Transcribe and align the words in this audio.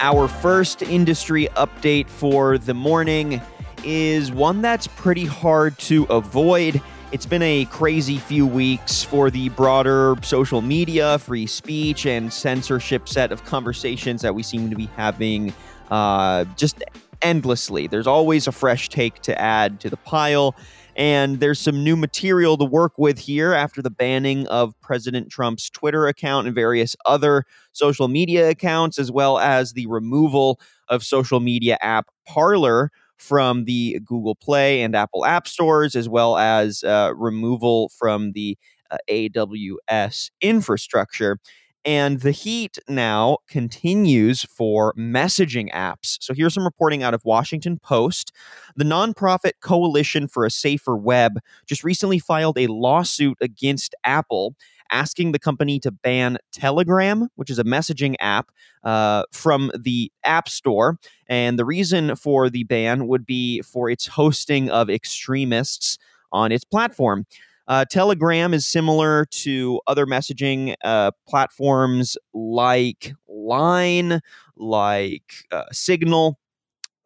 Our 0.00 0.28
first 0.28 0.82
industry 0.82 1.48
update 1.56 2.08
for 2.08 2.58
the 2.58 2.74
morning 2.74 3.40
is 3.84 4.32
one 4.32 4.60
that's 4.60 4.86
pretty 4.86 5.24
hard 5.24 5.78
to 5.80 6.04
avoid. 6.04 6.80
It's 7.12 7.26
been 7.26 7.42
a 7.42 7.66
crazy 7.66 8.18
few 8.18 8.46
weeks 8.46 9.04
for 9.04 9.30
the 9.30 9.50
broader 9.50 10.16
social 10.22 10.62
media, 10.62 11.18
free 11.18 11.46
speech, 11.46 12.06
and 12.06 12.32
censorship 12.32 13.08
set 13.08 13.30
of 13.30 13.44
conversations 13.44 14.20
that 14.22 14.34
we 14.34 14.42
seem 14.42 14.68
to 14.68 14.76
be 14.76 14.86
having 14.96 15.54
uh, 15.90 16.44
just 16.56 16.82
endlessly. 17.22 17.86
There's 17.86 18.08
always 18.08 18.48
a 18.48 18.52
fresh 18.52 18.88
take 18.88 19.20
to 19.22 19.40
add 19.40 19.80
to 19.80 19.90
the 19.90 19.96
pile. 19.96 20.56
And 20.96 21.40
there's 21.40 21.58
some 21.58 21.82
new 21.82 21.96
material 21.96 22.56
to 22.58 22.64
work 22.64 22.98
with 22.98 23.18
here 23.18 23.52
after 23.52 23.82
the 23.82 23.90
banning 23.90 24.46
of 24.46 24.78
President 24.80 25.30
Trump's 25.30 25.68
Twitter 25.68 26.06
account 26.06 26.46
and 26.46 26.54
various 26.54 26.94
other 27.04 27.44
social 27.72 28.06
media 28.08 28.48
accounts, 28.50 28.98
as 28.98 29.10
well 29.10 29.38
as 29.38 29.72
the 29.72 29.86
removal 29.86 30.60
of 30.88 31.02
social 31.02 31.40
media 31.40 31.78
app 31.80 32.06
Parler 32.26 32.90
from 33.16 33.64
the 33.64 33.98
Google 34.04 34.34
Play 34.36 34.82
and 34.82 34.94
Apple 34.94 35.24
App 35.24 35.48
Stores, 35.48 35.96
as 35.96 36.08
well 36.08 36.36
as 36.36 36.84
uh, 36.84 37.12
removal 37.16 37.88
from 37.98 38.32
the 38.32 38.56
uh, 38.90 38.98
AWS 39.10 40.30
infrastructure. 40.40 41.38
And 41.84 42.20
the 42.20 42.30
heat 42.30 42.78
now 42.88 43.38
continues 43.46 44.42
for 44.42 44.94
messaging 44.94 45.70
apps. 45.72 46.16
So 46.20 46.32
here's 46.32 46.54
some 46.54 46.64
reporting 46.64 47.02
out 47.02 47.12
of 47.14 47.24
Washington 47.24 47.78
Post. 47.78 48.32
The 48.74 48.84
nonprofit 48.84 49.52
Coalition 49.60 50.26
for 50.26 50.46
a 50.46 50.50
Safer 50.50 50.96
Web 50.96 51.38
just 51.66 51.84
recently 51.84 52.18
filed 52.18 52.58
a 52.58 52.68
lawsuit 52.68 53.36
against 53.40 53.94
Apple 54.04 54.54
asking 54.90 55.32
the 55.32 55.38
company 55.38 55.78
to 55.80 55.90
ban 55.90 56.38
Telegram, 56.52 57.28
which 57.36 57.50
is 57.50 57.58
a 57.58 57.64
messaging 57.64 58.14
app, 58.20 58.50
uh, 58.84 59.24
from 59.32 59.70
the 59.78 60.10
App 60.24 60.48
Store. 60.48 60.98
And 61.26 61.58
the 61.58 61.64
reason 61.64 62.16
for 62.16 62.48
the 62.48 62.64
ban 62.64 63.08
would 63.08 63.26
be 63.26 63.60
for 63.62 63.90
its 63.90 64.06
hosting 64.06 64.70
of 64.70 64.88
extremists 64.88 65.98
on 66.32 66.52
its 66.52 66.64
platform. 66.64 67.26
Uh, 67.66 67.84
Telegram 67.90 68.52
is 68.52 68.66
similar 68.66 69.24
to 69.26 69.80
other 69.86 70.06
messaging 70.06 70.74
uh, 70.84 71.10
platforms 71.26 72.16
like 72.34 73.12
Line, 73.28 74.20
like 74.56 75.32
uh, 75.50 75.64
Signal. 75.72 76.38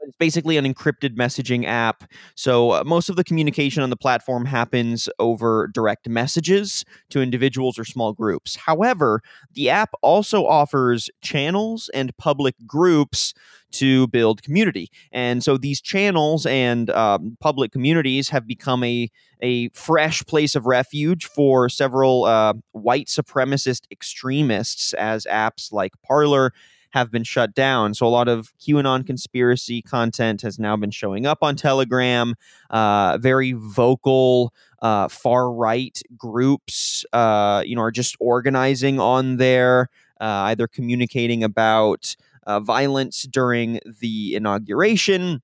It's 0.09 0.17
basically 0.17 0.57
an 0.57 0.65
encrypted 0.65 1.17
messaging 1.17 1.67
app. 1.67 2.11
So 2.35 2.71
uh, 2.71 2.85
most 2.85 3.11
of 3.11 3.17
the 3.17 3.25
communication 3.25 3.83
on 3.83 3.91
the 3.91 3.97
platform 3.97 4.47
happens 4.47 5.07
over 5.19 5.69
direct 5.69 6.09
messages 6.09 6.83
to 7.11 7.21
individuals 7.21 7.79
or 7.79 7.85
small 7.85 8.15
groups. 8.15 8.57
However, 8.57 9.21
the 9.53 9.69
app 9.69 9.91
also 10.03 10.47
offers 10.47 11.11
channels 11.21 11.91
and 11.93 12.17
public 12.17 12.55
groups 12.67 13.35
to 13.73 14.07
build 14.07 14.43
community. 14.43 14.91
And 15.13 15.45
so 15.45 15.59
these 15.59 15.83
channels 15.83 16.47
and 16.47 16.89
um, 16.89 17.37
public 17.39 17.71
communities 17.71 18.31
have 18.31 18.47
become 18.47 18.83
a, 18.85 19.11
a 19.43 19.69
fresh 19.71 20.25
place 20.25 20.57
of 20.57 20.65
refuge 20.65 21.27
for 21.27 21.69
several 21.69 22.25
uh, 22.25 22.55
white 22.73 23.09
supremacist 23.09 23.83
extremists 23.91 24.95
as 24.95 25.27
apps 25.27 25.71
like 25.71 25.93
Parler 26.03 26.55
have 26.91 27.11
been 27.11 27.25
shut 27.25 27.55
down. 27.55 27.95
So 27.95 28.07
a 28.07 28.09
lot 28.09 28.29
of 28.29 28.53
QAnon 28.59 29.07
conspiracy 29.07 29.83
content 29.83 30.43
has 30.43 30.59
now 30.59 30.77
been 30.77 30.91
showing 30.91 31.27
up 31.27 31.39
on 31.43 31.57
Telegram. 31.57 32.35
Uh, 32.71 33.19
very 33.19 33.53
vocal 33.53 34.53
uh, 34.81 35.09
far 35.09 35.53
right 35.53 36.01
groups, 36.17 37.05
uh, 37.13 37.63
you 37.67 37.77
know, 37.77 37.83
are 37.83 37.91
just 37.91 38.17
organizing 38.21 39.01
on 39.01 39.37
there, 39.37 39.89
uh, 40.21 40.49
either 40.51 40.67
communicating 40.67 41.43
about 41.45 42.17
uh, 42.47 42.61
violence 42.61 43.25
during 43.25 43.81
the 44.01 44.35
inauguration 44.35 45.43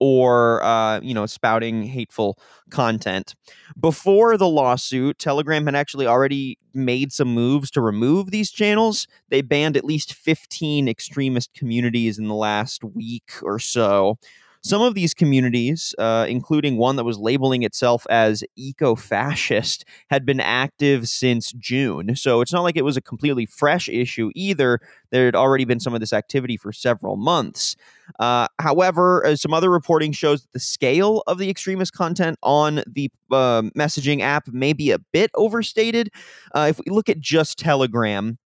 or 0.00 0.62
uh, 0.64 1.00
you 1.00 1.14
know 1.14 1.26
spouting 1.26 1.84
hateful 1.84 2.38
content. 2.70 3.34
Before 3.78 4.36
the 4.36 4.48
lawsuit 4.48 5.18
telegram 5.18 5.66
had 5.66 5.74
actually 5.74 6.06
already 6.06 6.58
made 6.72 7.12
some 7.12 7.28
moves 7.28 7.70
to 7.72 7.80
remove 7.80 8.30
these 8.30 8.50
channels. 8.50 9.06
They 9.28 9.42
banned 9.42 9.76
at 9.76 9.84
least 9.84 10.14
15 10.14 10.88
extremist 10.88 11.54
communities 11.54 12.18
in 12.18 12.28
the 12.28 12.34
last 12.34 12.82
week 12.84 13.32
or 13.42 13.58
so 13.58 14.18
some 14.64 14.80
of 14.80 14.94
these 14.94 15.12
communities, 15.12 15.94
uh, 15.98 16.24
including 16.26 16.78
one 16.78 16.96
that 16.96 17.04
was 17.04 17.18
labeling 17.18 17.62
itself 17.62 18.06
as 18.08 18.42
eco 18.56 18.94
fascist, 18.94 19.84
had 20.08 20.24
been 20.24 20.40
active 20.40 21.06
since 21.06 21.52
June. 21.52 22.16
So 22.16 22.40
it's 22.40 22.52
not 22.52 22.62
like 22.62 22.76
it 22.76 22.84
was 22.84 22.96
a 22.96 23.02
completely 23.02 23.44
fresh 23.44 23.90
issue 23.90 24.30
either. 24.34 24.80
There 25.10 25.26
had 25.26 25.36
already 25.36 25.66
been 25.66 25.80
some 25.80 25.92
of 25.94 26.00
this 26.00 26.14
activity 26.14 26.56
for 26.56 26.72
several 26.72 27.16
months. 27.16 27.76
Uh, 28.18 28.48
however, 28.58 29.24
uh, 29.26 29.36
some 29.36 29.52
other 29.52 29.70
reporting 29.70 30.12
shows 30.12 30.42
that 30.42 30.52
the 30.52 30.60
scale 30.60 31.22
of 31.26 31.36
the 31.36 31.50
extremist 31.50 31.92
content 31.92 32.38
on 32.42 32.82
the 32.86 33.10
uh, 33.30 33.62
messaging 33.76 34.22
app 34.22 34.48
may 34.48 34.72
be 34.72 34.90
a 34.90 34.98
bit 34.98 35.30
overstated. 35.34 36.08
Uh, 36.54 36.66
if 36.70 36.78
we 36.78 36.90
look 36.90 37.10
at 37.10 37.20
just 37.20 37.58
Telegram, 37.58 38.38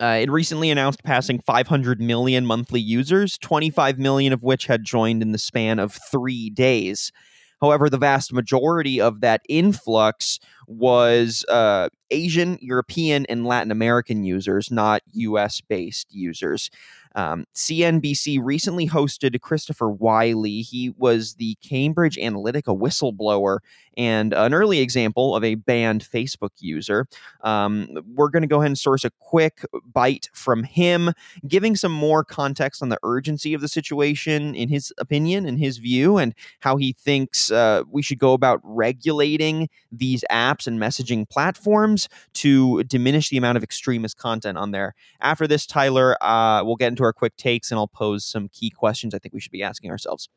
uh, 0.00 0.18
it 0.20 0.30
recently 0.30 0.70
announced 0.70 1.02
passing 1.02 1.40
500 1.40 2.00
million 2.00 2.46
monthly 2.46 2.80
users, 2.80 3.36
25 3.38 3.98
million 3.98 4.32
of 4.32 4.42
which 4.42 4.66
had 4.66 4.84
joined 4.84 5.22
in 5.22 5.32
the 5.32 5.38
span 5.38 5.78
of 5.78 5.98
three 6.10 6.50
days. 6.50 7.12
However, 7.60 7.90
the 7.90 7.98
vast 7.98 8.32
majority 8.32 9.00
of 9.00 9.20
that 9.20 9.42
influx 9.48 10.38
was 10.68 11.44
uh, 11.48 11.88
Asian, 12.10 12.58
European, 12.60 13.26
and 13.26 13.44
Latin 13.44 13.72
American 13.72 14.22
users, 14.22 14.70
not 14.70 15.02
US 15.14 15.60
based 15.60 16.06
users. 16.14 16.70
Um, 17.18 17.46
CNBC 17.52 18.38
recently 18.40 18.86
hosted 18.86 19.40
Christopher 19.40 19.90
Wylie. 19.90 20.62
He 20.62 20.90
was 20.90 21.34
the 21.34 21.56
Cambridge 21.56 22.16
Analytica 22.16 22.78
whistleblower 22.78 23.58
and 23.98 24.32
an 24.32 24.54
early 24.54 24.78
example 24.78 25.34
of 25.34 25.42
a 25.42 25.56
banned 25.56 26.04
Facebook 26.04 26.50
user. 26.60 27.08
Um, 27.40 27.88
we're 28.14 28.28
going 28.28 28.42
to 28.42 28.46
go 28.46 28.58
ahead 28.58 28.68
and 28.68 28.78
source 28.78 29.04
a 29.04 29.10
quick 29.18 29.64
bite 29.92 30.28
from 30.32 30.62
him, 30.62 31.12
giving 31.48 31.74
some 31.74 31.90
more 31.90 32.22
context 32.22 32.80
on 32.80 32.88
the 32.88 32.98
urgency 33.02 33.52
of 33.52 33.60
the 33.60 33.66
situation, 33.66 34.54
in 34.54 34.68
his 34.68 34.92
opinion, 34.98 35.44
in 35.44 35.58
his 35.58 35.78
view, 35.78 36.16
and 36.16 36.32
how 36.60 36.76
he 36.76 36.92
thinks 36.92 37.50
uh, 37.50 37.82
we 37.90 38.00
should 38.00 38.20
go 38.20 38.32
about 38.32 38.60
regulating 38.62 39.68
these 39.90 40.24
apps 40.30 40.68
and 40.68 40.78
messaging 40.78 41.28
platforms 41.28 42.08
to 42.34 42.84
diminish 42.84 43.30
the 43.30 43.36
amount 43.36 43.56
of 43.56 43.64
extremist 43.64 44.16
content 44.16 44.56
on 44.56 44.70
there. 44.70 44.94
After 45.20 45.48
this, 45.48 45.66
Tyler, 45.66 46.16
uh, 46.22 46.62
we'll 46.64 46.76
get 46.76 46.88
into 46.88 47.02
our 47.08 47.12
quick 47.12 47.36
takes 47.36 47.70
and 47.70 47.78
I'll 47.78 47.88
pose 47.88 48.24
some 48.24 48.48
key 48.48 48.70
questions 48.70 49.14
I 49.14 49.18
think 49.18 49.34
we 49.34 49.40
should 49.40 49.52
be 49.52 49.62
asking 49.62 49.90
ourselves. 49.90 50.28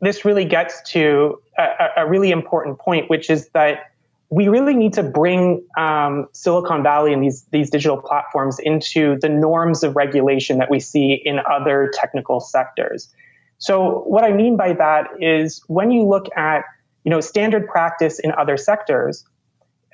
This 0.00 0.24
really 0.24 0.44
gets 0.44 0.80
to 0.92 1.40
a, 1.58 1.88
a 1.98 2.08
really 2.08 2.30
important 2.30 2.78
point, 2.78 3.10
which 3.10 3.28
is 3.28 3.48
that 3.50 3.90
we 4.30 4.48
really 4.48 4.74
need 4.74 4.94
to 4.94 5.02
bring 5.02 5.64
um, 5.78 6.26
Silicon 6.32 6.82
Valley 6.82 7.12
and 7.12 7.22
these 7.22 7.44
these 7.52 7.70
digital 7.70 8.00
platforms 8.00 8.58
into 8.58 9.18
the 9.20 9.28
norms 9.28 9.82
of 9.84 9.94
regulation 9.94 10.58
that 10.58 10.70
we 10.70 10.80
see 10.80 11.20
in 11.24 11.38
other 11.50 11.92
technical 11.94 12.40
sectors. 12.40 13.12
So 13.58 14.00
what 14.06 14.24
I 14.24 14.32
mean 14.32 14.56
by 14.56 14.72
that 14.72 15.08
is 15.20 15.62
when 15.68 15.90
you 15.90 16.04
look 16.04 16.26
at 16.36 16.64
you 17.04 17.10
know 17.10 17.20
standard 17.20 17.68
practice 17.68 18.18
in 18.18 18.32
other 18.32 18.56
sectors, 18.56 19.24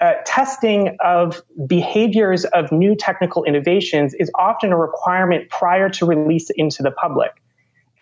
uh, 0.01 0.15
testing 0.25 0.97
of 1.05 1.43
behaviors 1.67 2.45
of 2.47 2.73
new 2.73 2.95
technical 2.95 3.45
innovations 3.45 4.15
is 4.15 4.31
often 4.35 4.73
a 4.73 4.77
requirement 4.77 5.49
prior 5.51 5.89
to 5.91 6.07
release 6.07 6.51
into 6.57 6.83
the 6.83 6.91
public. 6.91 7.43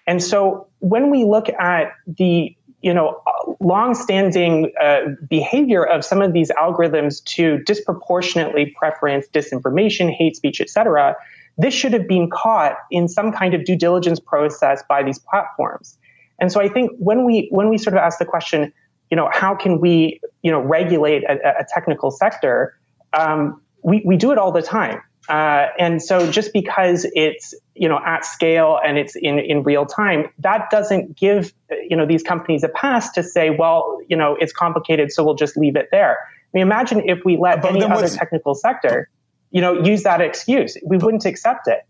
And 0.06 0.22
so 0.22 0.68
when 0.78 1.10
we 1.10 1.24
look 1.24 1.48
at 1.48 1.92
the 2.06 2.54
you 2.80 2.94
know 2.94 3.20
long-standing 3.60 4.72
uh, 4.80 5.00
behavior 5.28 5.84
of 5.84 6.04
some 6.04 6.22
of 6.22 6.32
these 6.32 6.50
algorithms 6.52 7.22
to 7.24 7.58
disproportionately 7.64 8.74
preference 8.78 9.26
disinformation, 9.28 10.10
hate 10.10 10.36
speech, 10.36 10.60
etc., 10.60 11.16
this 11.58 11.74
should 11.74 11.92
have 11.92 12.06
been 12.06 12.30
caught 12.30 12.76
in 12.90 13.08
some 13.08 13.32
kind 13.32 13.52
of 13.52 13.64
due 13.64 13.76
diligence 13.76 14.20
process 14.20 14.82
by 14.88 15.02
these 15.02 15.18
platforms. 15.18 15.98
And 16.38 16.52
so 16.52 16.60
I 16.60 16.68
think 16.68 16.92
when 16.98 17.24
we 17.24 17.48
when 17.50 17.68
we 17.68 17.78
sort 17.78 17.94
of 17.94 17.98
ask 17.98 18.18
the 18.18 18.24
question, 18.24 18.72
you 19.10 19.16
know, 19.16 19.28
how 19.32 19.54
can 19.54 19.80
we, 19.80 20.20
you 20.42 20.50
know, 20.50 20.60
regulate 20.60 21.24
a, 21.24 21.60
a 21.60 21.66
technical 21.72 22.10
sector? 22.10 22.78
Um, 23.12 23.62
we, 23.82 24.02
we 24.04 24.16
do 24.16 24.32
it 24.32 24.38
all 24.38 24.52
the 24.52 24.62
time. 24.62 25.00
Uh, 25.28 25.66
and 25.78 26.02
so 26.02 26.30
just 26.30 26.52
because 26.54 27.06
it's, 27.14 27.54
you 27.74 27.88
know, 27.88 28.00
at 28.04 28.24
scale 28.24 28.78
and 28.82 28.96
it's 28.96 29.14
in, 29.14 29.38
in 29.38 29.62
real 29.62 29.84
time, 29.84 30.30
that 30.38 30.70
doesn't 30.70 31.16
give, 31.16 31.52
you 31.88 31.96
know, 31.96 32.06
these 32.06 32.22
companies 32.22 32.64
a 32.64 32.68
pass 32.68 33.12
to 33.12 33.22
say, 33.22 33.50
well, 33.50 33.98
you 34.08 34.16
know, 34.16 34.36
it's 34.40 34.52
complicated, 34.52 35.12
so 35.12 35.22
we'll 35.22 35.34
just 35.34 35.56
leave 35.56 35.76
it 35.76 35.88
there. 35.90 36.16
I 36.22 36.50
mean, 36.54 36.62
imagine 36.62 37.02
if 37.08 37.18
we 37.26 37.36
let 37.36 37.60
but 37.60 37.72
any 37.72 37.84
other 37.84 38.08
technical 38.08 38.54
sector, 38.54 39.10
you 39.50 39.60
know, 39.60 39.84
use 39.84 40.04
that 40.04 40.22
excuse. 40.22 40.78
We 40.82 40.96
wouldn't 40.96 41.26
accept 41.26 41.68
it. 41.68 41.80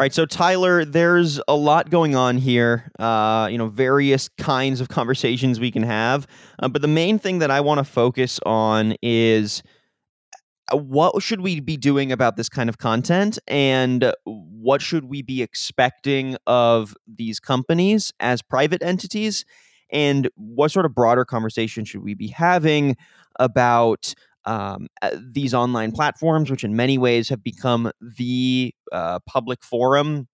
All 0.00 0.04
right, 0.04 0.12
so 0.12 0.26
Tyler, 0.26 0.84
there's 0.84 1.40
a 1.46 1.54
lot 1.54 1.88
going 1.88 2.16
on 2.16 2.36
here. 2.36 2.90
Uh, 2.98 3.46
you 3.48 3.56
know, 3.56 3.68
various 3.68 4.28
kinds 4.38 4.80
of 4.80 4.88
conversations 4.88 5.60
we 5.60 5.70
can 5.70 5.84
have, 5.84 6.26
uh, 6.58 6.66
but 6.66 6.82
the 6.82 6.88
main 6.88 7.16
thing 7.16 7.38
that 7.38 7.52
I 7.52 7.60
want 7.60 7.78
to 7.78 7.84
focus 7.84 8.40
on 8.44 8.96
is 9.02 9.62
uh, 10.72 10.78
what 10.78 11.22
should 11.22 11.42
we 11.42 11.60
be 11.60 11.76
doing 11.76 12.10
about 12.10 12.36
this 12.36 12.48
kind 12.48 12.68
of 12.68 12.78
content? 12.78 13.38
And 13.46 14.12
what 14.24 14.82
should 14.82 15.04
we 15.04 15.22
be 15.22 15.42
expecting 15.42 16.36
of 16.44 16.96
these 17.06 17.38
companies 17.38 18.12
as 18.18 18.42
private 18.42 18.82
entities? 18.82 19.44
And 19.92 20.28
what 20.34 20.72
sort 20.72 20.86
of 20.86 20.94
broader 20.96 21.24
conversation 21.24 21.84
should 21.84 22.02
we 22.02 22.14
be 22.14 22.26
having 22.26 22.96
about 23.38 24.12
um, 24.46 24.88
uh, 25.02 25.10
these 25.32 25.54
online 25.54 25.92
platforms 25.92 26.50
which 26.50 26.64
in 26.64 26.76
many 26.76 26.98
ways 26.98 27.28
have 27.28 27.42
become 27.42 27.90
the 28.00 28.74
uh, 28.92 29.18
public 29.26 29.62
forum 29.62 30.28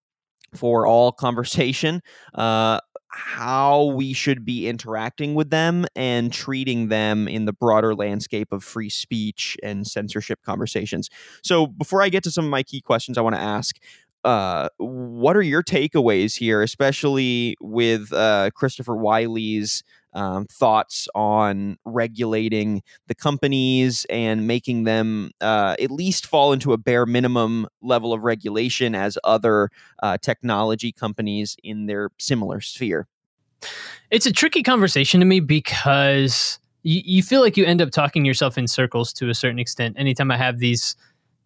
for 0.54 0.86
all 0.86 1.12
conversation 1.26 2.00
uh, 2.34 2.80
how 3.10 3.86
we 3.86 4.12
should 4.12 4.44
be 4.44 4.68
interacting 4.68 5.34
with 5.34 5.50
them 5.50 5.84
and 5.96 6.32
treating 6.32 6.88
them 6.88 7.26
in 7.26 7.44
the 7.44 7.52
broader 7.52 7.94
landscape 7.94 8.52
of 8.52 8.62
free 8.62 8.88
speech 8.88 9.56
and 9.62 9.86
censorship 9.86 10.38
conversations. 10.44 11.10
So, 11.42 11.66
before 11.66 12.02
I 12.02 12.08
get 12.08 12.22
to 12.24 12.30
some 12.30 12.44
of 12.44 12.50
my 12.50 12.62
key 12.62 12.80
questions, 12.80 13.18
I 13.18 13.22
want 13.22 13.34
to 13.34 13.42
ask 13.42 13.76
uh, 14.24 14.68
what 14.76 15.36
are 15.36 15.42
your 15.42 15.62
takeaways 15.62 16.36
here, 16.36 16.62
especially 16.62 17.56
with 17.60 18.12
uh, 18.12 18.50
Christopher 18.54 18.94
Wylie's 18.94 19.82
um, 20.12 20.46
thoughts 20.46 21.08
on 21.14 21.76
regulating 21.84 22.82
the 23.06 23.14
companies 23.14 24.06
and 24.10 24.46
making 24.46 24.84
them 24.84 25.30
uh, 25.40 25.76
at 25.80 25.90
least 25.90 26.26
fall 26.26 26.52
into 26.52 26.72
a 26.72 26.78
bare 26.78 27.06
minimum 27.06 27.66
level 27.82 28.12
of 28.12 28.24
regulation 28.24 28.94
as 28.94 29.18
other 29.24 29.70
uh, 30.02 30.18
technology 30.18 30.92
companies 30.92 31.56
in 31.62 31.86
their 31.86 32.10
similar 32.18 32.60
sphere? 32.60 33.06
It's 34.10 34.26
a 34.26 34.32
tricky 34.32 34.62
conversation 34.62 35.20
to 35.20 35.26
me 35.26 35.40
because 35.40 36.58
you, 36.82 37.02
you 37.04 37.22
feel 37.22 37.40
like 37.40 37.56
you 37.56 37.64
end 37.64 37.82
up 37.82 37.90
talking 37.90 38.24
yourself 38.24 38.56
in 38.56 38.66
circles 38.66 39.12
to 39.14 39.28
a 39.28 39.34
certain 39.34 39.58
extent 39.58 39.96
anytime 39.98 40.30
I 40.30 40.36
have 40.36 40.58
these 40.58 40.96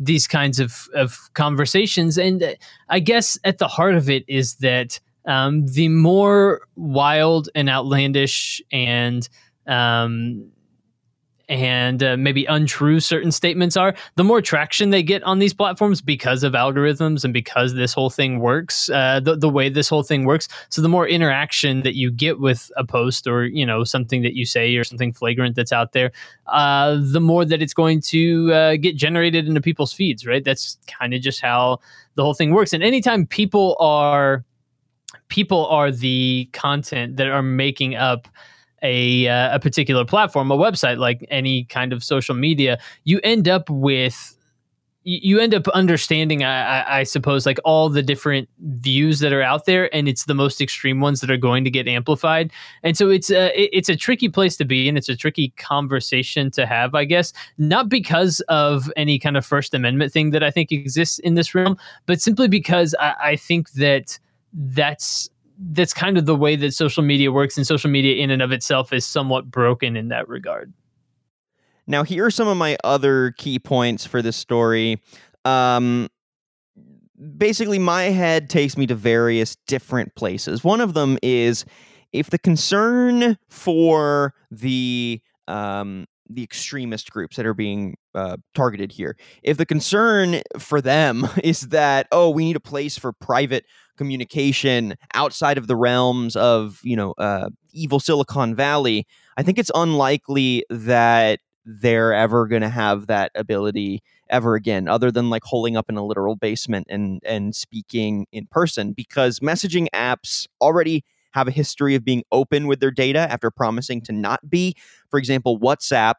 these 0.00 0.26
kinds 0.26 0.58
of, 0.58 0.88
of 0.94 1.18
conversations. 1.34 2.18
And 2.18 2.42
uh, 2.42 2.54
I 2.88 2.98
guess 2.98 3.38
at 3.44 3.58
the 3.58 3.68
heart 3.68 3.94
of 3.94 4.10
it 4.10 4.24
is 4.26 4.56
that 4.56 4.98
um, 5.26 5.66
the 5.66 5.88
more 5.88 6.62
wild 6.76 7.48
and 7.54 7.68
outlandish 7.68 8.62
and 8.70 9.28
um, 9.66 10.50
and 11.48 12.02
uh, 12.02 12.16
maybe 12.16 12.44
untrue 12.46 13.00
certain 13.00 13.30
statements 13.30 13.76
are, 13.76 13.94
the 14.16 14.24
more 14.24 14.40
traction 14.40 14.90
they 14.90 15.02
get 15.02 15.22
on 15.24 15.38
these 15.38 15.52
platforms 15.52 16.00
because 16.00 16.42
of 16.42 16.54
algorithms 16.54 17.24
and 17.24 17.34
because 17.34 17.74
this 17.74 17.92
whole 17.92 18.10
thing 18.10 18.40
works, 18.40 18.88
uh, 18.90 19.20
the, 19.20 19.36
the 19.36 19.48
way 19.48 19.68
this 19.68 19.88
whole 19.88 20.02
thing 20.02 20.24
works. 20.24 20.48
So 20.70 20.80
the 20.80 20.88
more 20.88 21.06
interaction 21.06 21.82
that 21.82 21.94
you 21.94 22.10
get 22.10 22.40
with 22.40 22.70
a 22.76 22.84
post 22.84 23.26
or, 23.26 23.44
you 23.44 23.66
know, 23.66 23.84
something 23.84 24.22
that 24.22 24.34
you 24.34 24.46
say 24.46 24.74
or 24.76 24.84
something 24.84 25.12
flagrant 25.12 25.56
that's 25.56 25.72
out 25.72 25.92
there, 25.92 26.12
uh, 26.46 26.98
the 27.00 27.20
more 27.20 27.44
that 27.44 27.60
it's 27.60 27.74
going 27.74 28.00
to 28.02 28.52
uh, 28.52 28.76
get 28.76 28.96
generated 28.96 29.46
into 29.46 29.60
people's 29.60 29.92
feeds, 29.92 30.26
right? 30.26 30.44
That's 30.44 30.78
kind 30.86 31.12
of 31.12 31.20
just 31.20 31.40
how 31.40 31.78
the 32.14 32.22
whole 32.22 32.34
thing 32.34 32.52
works. 32.52 32.72
And 32.72 32.82
anytime 32.82 33.26
people 33.26 33.76
are 33.80 34.44
people 35.28 35.66
are 35.66 35.90
the 35.90 36.48
content 36.52 37.16
that 37.16 37.28
are 37.28 37.42
making 37.42 37.94
up 37.94 38.28
a 38.82 39.26
uh, 39.28 39.54
a 39.54 39.58
particular 39.58 40.04
platform, 40.04 40.50
a 40.50 40.56
website, 40.56 40.98
like 40.98 41.26
any 41.30 41.64
kind 41.64 41.92
of 41.92 42.04
social 42.04 42.34
media, 42.34 42.78
you 43.04 43.20
end 43.24 43.48
up 43.48 43.68
with 43.70 44.36
you 45.06 45.38
end 45.38 45.54
up 45.54 45.68
understanding, 45.68 46.44
I, 46.44 47.00
I, 47.00 47.02
suppose, 47.02 47.44
like 47.44 47.58
all 47.62 47.90
the 47.90 48.02
different 48.02 48.48
views 48.58 49.20
that 49.20 49.34
are 49.34 49.42
out 49.42 49.66
there, 49.66 49.94
and 49.94 50.08
it's 50.08 50.24
the 50.24 50.34
most 50.34 50.62
extreme 50.62 51.00
ones 51.00 51.20
that 51.20 51.30
are 51.30 51.36
going 51.36 51.62
to 51.64 51.70
get 51.70 51.86
amplified. 51.86 52.50
And 52.82 52.96
so 52.96 53.10
it's 53.10 53.30
a 53.30 53.52
it's 53.54 53.90
a 53.90 53.96
tricky 53.96 54.30
place 54.30 54.56
to 54.56 54.64
be, 54.64 54.88
and 54.88 54.96
it's 54.96 55.10
a 55.10 55.16
tricky 55.16 55.50
conversation 55.58 56.50
to 56.52 56.64
have, 56.64 56.94
I 56.94 57.04
guess, 57.04 57.34
not 57.58 57.90
because 57.90 58.40
of 58.48 58.90
any 58.96 59.18
kind 59.18 59.36
of 59.36 59.44
First 59.44 59.74
Amendment 59.74 60.10
thing 60.10 60.30
that 60.30 60.42
I 60.42 60.50
think 60.50 60.72
exists 60.72 61.18
in 61.18 61.34
this 61.34 61.54
realm, 61.54 61.76
but 62.06 62.22
simply 62.22 62.48
because 62.48 62.94
I, 62.98 63.14
I 63.22 63.36
think 63.36 63.72
that 63.72 64.18
that's 64.54 65.28
that's 65.70 65.94
kind 65.94 66.18
of 66.18 66.26
the 66.26 66.34
way 66.34 66.56
that 66.56 66.74
social 66.74 67.02
media 67.02 67.30
works 67.30 67.56
and 67.56 67.66
social 67.66 67.90
media 67.90 68.22
in 68.22 68.30
and 68.30 68.42
of 68.42 68.52
itself 68.52 68.92
is 68.92 69.06
somewhat 69.06 69.50
broken 69.50 69.96
in 69.96 70.08
that 70.08 70.28
regard 70.28 70.72
now 71.86 72.02
here 72.02 72.24
are 72.24 72.30
some 72.30 72.48
of 72.48 72.56
my 72.56 72.76
other 72.84 73.32
key 73.36 73.58
points 73.58 74.06
for 74.06 74.22
this 74.22 74.36
story 74.36 75.00
um, 75.44 76.08
basically 77.36 77.78
my 77.78 78.04
head 78.04 78.48
takes 78.48 78.76
me 78.76 78.86
to 78.86 78.94
various 78.94 79.56
different 79.66 80.14
places 80.14 80.64
one 80.64 80.80
of 80.80 80.94
them 80.94 81.18
is 81.22 81.64
if 82.12 82.30
the 82.30 82.38
concern 82.38 83.36
for 83.48 84.34
the 84.50 85.20
um, 85.48 86.06
the 86.28 86.42
extremist 86.42 87.10
groups 87.10 87.36
that 87.36 87.46
are 87.46 87.54
being 87.54 87.96
uh, 88.14 88.36
targeted 88.54 88.92
here. 88.92 89.16
If 89.42 89.56
the 89.56 89.66
concern 89.66 90.40
for 90.58 90.80
them 90.80 91.28
is 91.42 91.62
that 91.68 92.06
oh, 92.12 92.30
we 92.30 92.44
need 92.44 92.56
a 92.56 92.60
place 92.60 92.98
for 92.98 93.12
private 93.12 93.66
communication 93.96 94.94
outside 95.14 95.58
of 95.58 95.66
the 95.66 95.76
realms 95.76 96.36
of 96.36 96.80
you 96.82 96.96
know 96.96 97.12
uh, 97.18 97.48
evil 97.72 98.00
Silicon 98.00 98.54
Valley, 98.54 99.06
I 99.36 99.42
think 99.42 99.58
it's 99.58 99.70
unlikely 99.74 100.64
that 100.70 101.40
they're 101.64 102.12
ever 102.12 102.46
going 102.46 102.62
to 102.62 102.68
have 102.68 103.06
that 103.06 103.30
ability 103.34 104.02
ever 104.30 104.54
again 104.54 104.88
other 104.88 105.10
than 105.10 105.30
like 105.30 105.44
holding 105.44 105.76
up 105.76 105.88
in 105.88 105.96
a 105.96 106.04
literal 106.04 106.36
basement 106.36 106.86
and 106.90 107.20
and 107.24 107.54
speaking 107.54 108.26
in 108.32 108.46
person 108.46 108.92
because 108.92 109.40
messaging 109.40 109.86
apps 109.94 110.46
already 110.60 111.04
have 111.32 111.48
a 111.48 111.50
history 111.50 111.94
of 111.94 112.04
being 112.04 112.22
open 112.32 112.66
with 112.66 112.80
their 112.80 112.90
data 112.90 113.20
after 113.30 113.50
promising 113.50 114.00
to 114.00 114.12
not 114.12 114.48
be. 114.48 114.74
For 115.08 115.18
example, 115.18 115.58
WhatsApp 115.58 116.14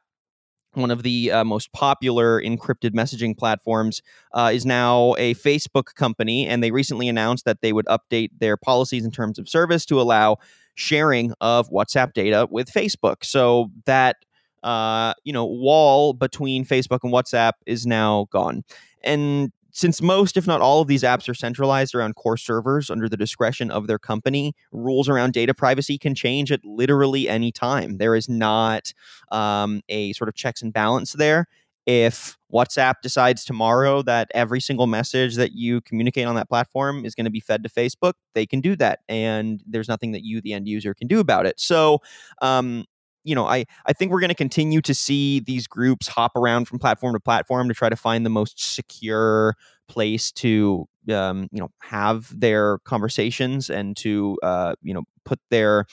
one 0.76 0.92
of 0.92 1.04
the 1.04 1.32
uh, 1.32 1.44
most 1.44 1.72
popular 1.72 2.42
encrypted 2.42 2.92
messaging 2.92 3.38
platforms, 3.38 4.02
uh, 4.34 4.52
is 4.54 4.66
now 4.66 5.16
a 5.18 5.34
Facebook 5.36 5.96
company, 5.96 6.48
and 6.48 6.64
they 6.64 6.72
recently 6.72 7.08
announced 7.08 7.46
that 7.46 7.62
they 7.62 7.74
would 7.74 7.86
update 7.86 8.30
their 8.40 8.58
policies 8.58 9.06
in 9.06 9.12
terms 9.12 9.40
of 9.40 9.50
service 9.50 9.86
to 9.86 10.00
allow 10.00 10.38
sharing 10.76 11.34
of 11.42 11.70
WhatsApp 11.70 12.14
data 12.14 12.48
with 12.50 12.70
Facebook. 12.70 13.24
So 13.24 13.72
that 13.86 14.18
uh, 14.64 15.14
you 15.24 15.34
know 15.34 15.46
wall 15.46 16.14
between 16.14 16.66
Facebook 16.66 17.00
and 17.04 17.14
WhatsApp 17.14 17.54
is 17.66 17.86
now 17.86 18.28
gone, 18.32 18.64
and 19.04 19.52
since 19.76 20.02
most, 20.02 20.38
if 20.38 20.48
not 20.48 20.62
all, 20.62 20.80
of 20.80 20.88
these 20.88 21.04
apps 21.04 21.28
are 21.28 21.34
centralized 21.34 21.94
around 21.94 22.16
core 22.16 22.38
servers 22.38 22.90
under 22.90 23.10
the 23.10 23.18
discretion 23.18 23.70
of 23.70 23.88
their 23.88 24.00
company, 24.00 24.56
rules 24.72 25.10
around 25.10 25.34
data 25.34 25.54
privacy 25.54 25.98
can 25.98 26.16
change 26.16 26.50
at 26.50 26.64
literally 26.64 27.28
any 27.28 27.52
time. 27.52 27.98
There 27.98 28.16
is 28.16 28.30
not 28.30 28.94
um, 29.34 29.82
a 29.90 30.14
sort 30.14 30.30
of 30.30 30.36
checks 30.36 30.62
and 30.62 30.72
balance 30.72 31.12
there. 31.12 31.48
If 31.86 32.38
WhatsApp 32.54 32.96
decides 33.04 33.44
tomorrow 33.44 34.02
that 34.04 34.32
every 34.34 34.62
single 34.62 34.88
message 34.88 35.36
that 35.36 35.52
you 35.52 35.82
communicate 35.82 36.26
on 36.26 36.36
that 36.36 36.48
platform 36.48 37.04
is 37.04 37.14
going 37.14 37.26
to 37.26 37.30
be 37.32 37.42
fed 37.42 37.62
to 37.64 37.70
Facebook, 37.70 38.14
they 38.34 38.46
can 38.46 38.62
do 38.62 38.78
that. 38.78 39.00
And 39.10 39.62
there's 39.68 39.90
nothing 39.90 40.14
that 40.14 40.24
you, 40.24 40.40
the 40.40 40.54
end 40.54 40.70
user, 40.70 40.94
can 40.94 41.08
do 41.08 41.20
about 41.20 41.46
it. 41.46 41.60
So, 41.60 42.00
um, 42.42 42.86
you 43.26 43.36
know, 43.36 43.46
I, 43.46 43.66
I 43.86 43.94
think 43.94 44.12
we're 44.12 44.22
going 44.22 44.30
to 44.30 44.36
continue 44.36 44.82
to 44.82 44.94
see 44.94 45.42
these 45.42 45.68
groups 45.68 46.08
hop 46.08 46.36
around 46.38 46.66
from 46.68 46.80
platform 46.80 47.14
to 47.16 47.20
platform 47.20 47.68
to 47.68 47.74
try 47.74 47.90
to 47.90 47.96
find 47.98 48.26
the 48.26 48.30
most 48.30 48.58
secure 48.76 49.56
place 49.90 50.32
to, 50.34 50.88
um, 51.12 51.50
you 51.52 51.60
know, 51.60 51.70
have 51.82 52.40
their 52.40 52.80
conversations 52.80 53.70
and 53.70 53.98
to, 53.98 54.38
uh, 54.44 54.76
you 54.82 54.94
know, 54.94 55.04
put 55.26 55.40
their 55.50 55.86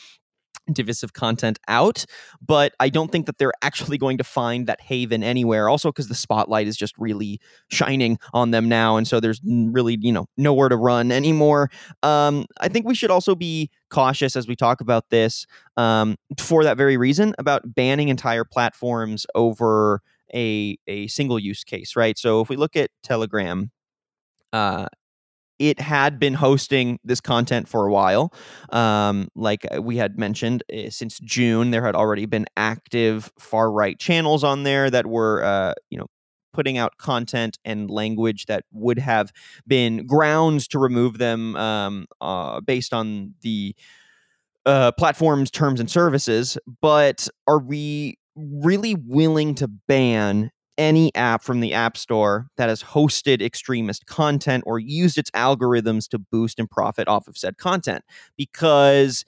divisive 0.72 1.12
content 1.12 1.58
out, 1.68 2.04
but 2.44 2.74
I 2.80 2.88
don't 2.88 3.10
think 3.10 3.26
that 3.26 3.38
they're 3.38 3.52
actually 3.62 3.98
going 3.98 4.18
to 4.18 4.24
find 4.24 4.66
that 4.66 4.80
haven 4.80 5.22
anywhere. 5.22 5.68
Also, 5.68 5.90
because 5.90 6.08
the 6.08 6.14
spotlight 6.14 6.66
is 6.66 6.76
just 6.76 6.94
really 6.98 7.40
shining 7.68 8.18
on 8.32 8.50
them 8.50 8.68
now, 8.68 8.96
and 8.96 9.06
so 9.06 9.20
there's 9.20 9.40
really 9.44 9.98
you 10.00 10.12
know 10.12 10.26
nowhere 10.36 10.68
to 10.68 10.76
run 10.76 11.10
anymore. 11.10 11.70
Um, 12.02 12.46
I 12.60 12.68
think 12.68 12.86
we 12.86 12.94
should 12.94 13.10
also 13.10 13.34
be 13.34 13.70
cautious 13.90 14.36
as 14.36 14.46
we 14.46 14.56
talk 14.56 14.80
about 14.80 15.10
this 15.10 15.46
um, 15.76 16.16
for 16.38 16.64
that 16.64 16.76
very 16.76 16.96
reason 16.96 17.34
about 17.38 17.74
banning 17.74 18.08
entire 18.08 18.44
platforms 18.44 19.26
over 19.34 20.00
a 20.34 20.76
a 20.86 21.06
single 21.08 21.38
use 21.38 21.64
case, 21.64 21.96
right? 21.96 22.18
So 22.18 22.40
if 22.40 22.48
we 22.48 22.56
look 22.56 22.76
at 22.76 22.90
Telegram. 23.02 23.70
Uh, 24.52 24.86
it 25.62 25.78
had 25.78 26.18
been 26.18 26.34
hosting 26.34 26.98
this 27.04 27.20
content 27.20 27.68
for 27.68 27.86
a 27.86 27.92
while. 27.92 28.34
Um, 28.70 29.28
like 29.36 29.64
uh, 29.72 29.80
we 29.80 29.96
had 29.96 30.18
mentioned, 30.18 30.64
uh, 30.72 30.90
since 30.90 31.20
June, 31.20 31.70
there 31.70 31.86
had 31.86 31.94
already 31.94 32.26
been 32.26 32.46
active 32.56 33.32
far 33.38 33.70
right 33.70 33.96
channels 33.96 34.42
on 34.42 34.64
there 34.64 34.90
that 34.90 35.06
were, 35.06 35.44
uh, 35.44 35.74
you 35.88 35.98
know, 35.98 36.06
putting 36.52 36.78
out 36.78 36.98
content 36.98 37.58
and 37.64 37.88
language 37.90 38.46
that 38.46 38.64
would 38.72 38.98
have 38.98 39.30
been 39.64 40.04
grounds 40.04 40.66
to 40.66 40.80
remove 40.80 41.18
them 41.18 41.54
um, 41.54 42.06
uh, 42.20 42.60
based 42.60 42.92
on 42.92 43.32
the 43.42 43.74
uh, 44.66 44.90
platform's 44.98 45.50
terms 45.50 45.78
and 45.78 45.88
services. 45.88 46.58
But 46.80 47.28
are 47.46 47.60
we 47.60 48.18
really 48.34 48.96
willing 48.96 49.54
to 49.54 49.68
ban 49.68 50.50
any 50.82 51.14
app 51.14 51.44
from 51.44 51.60
the 51.60 51.72
App 51.72 51.96
Store 51.96 52.48
that 52.56 52.68
has 52.68 52.82
hosted 52.82 53.40
extremist 53.40 54.06
content 54.06 54.64
or 54.66 54.80
used 54.80 55.16
its 55.16 55.30
algorithms 55.30 56.08
to 56.08 56.18
boost 56.18 56.58
and 56.58 56.68
profit 56.68 57.06
off 57.06 57.28
of 57.28 57.38
said 57.38 57.56
content. 57.56 58.04
Because 58.36 59.24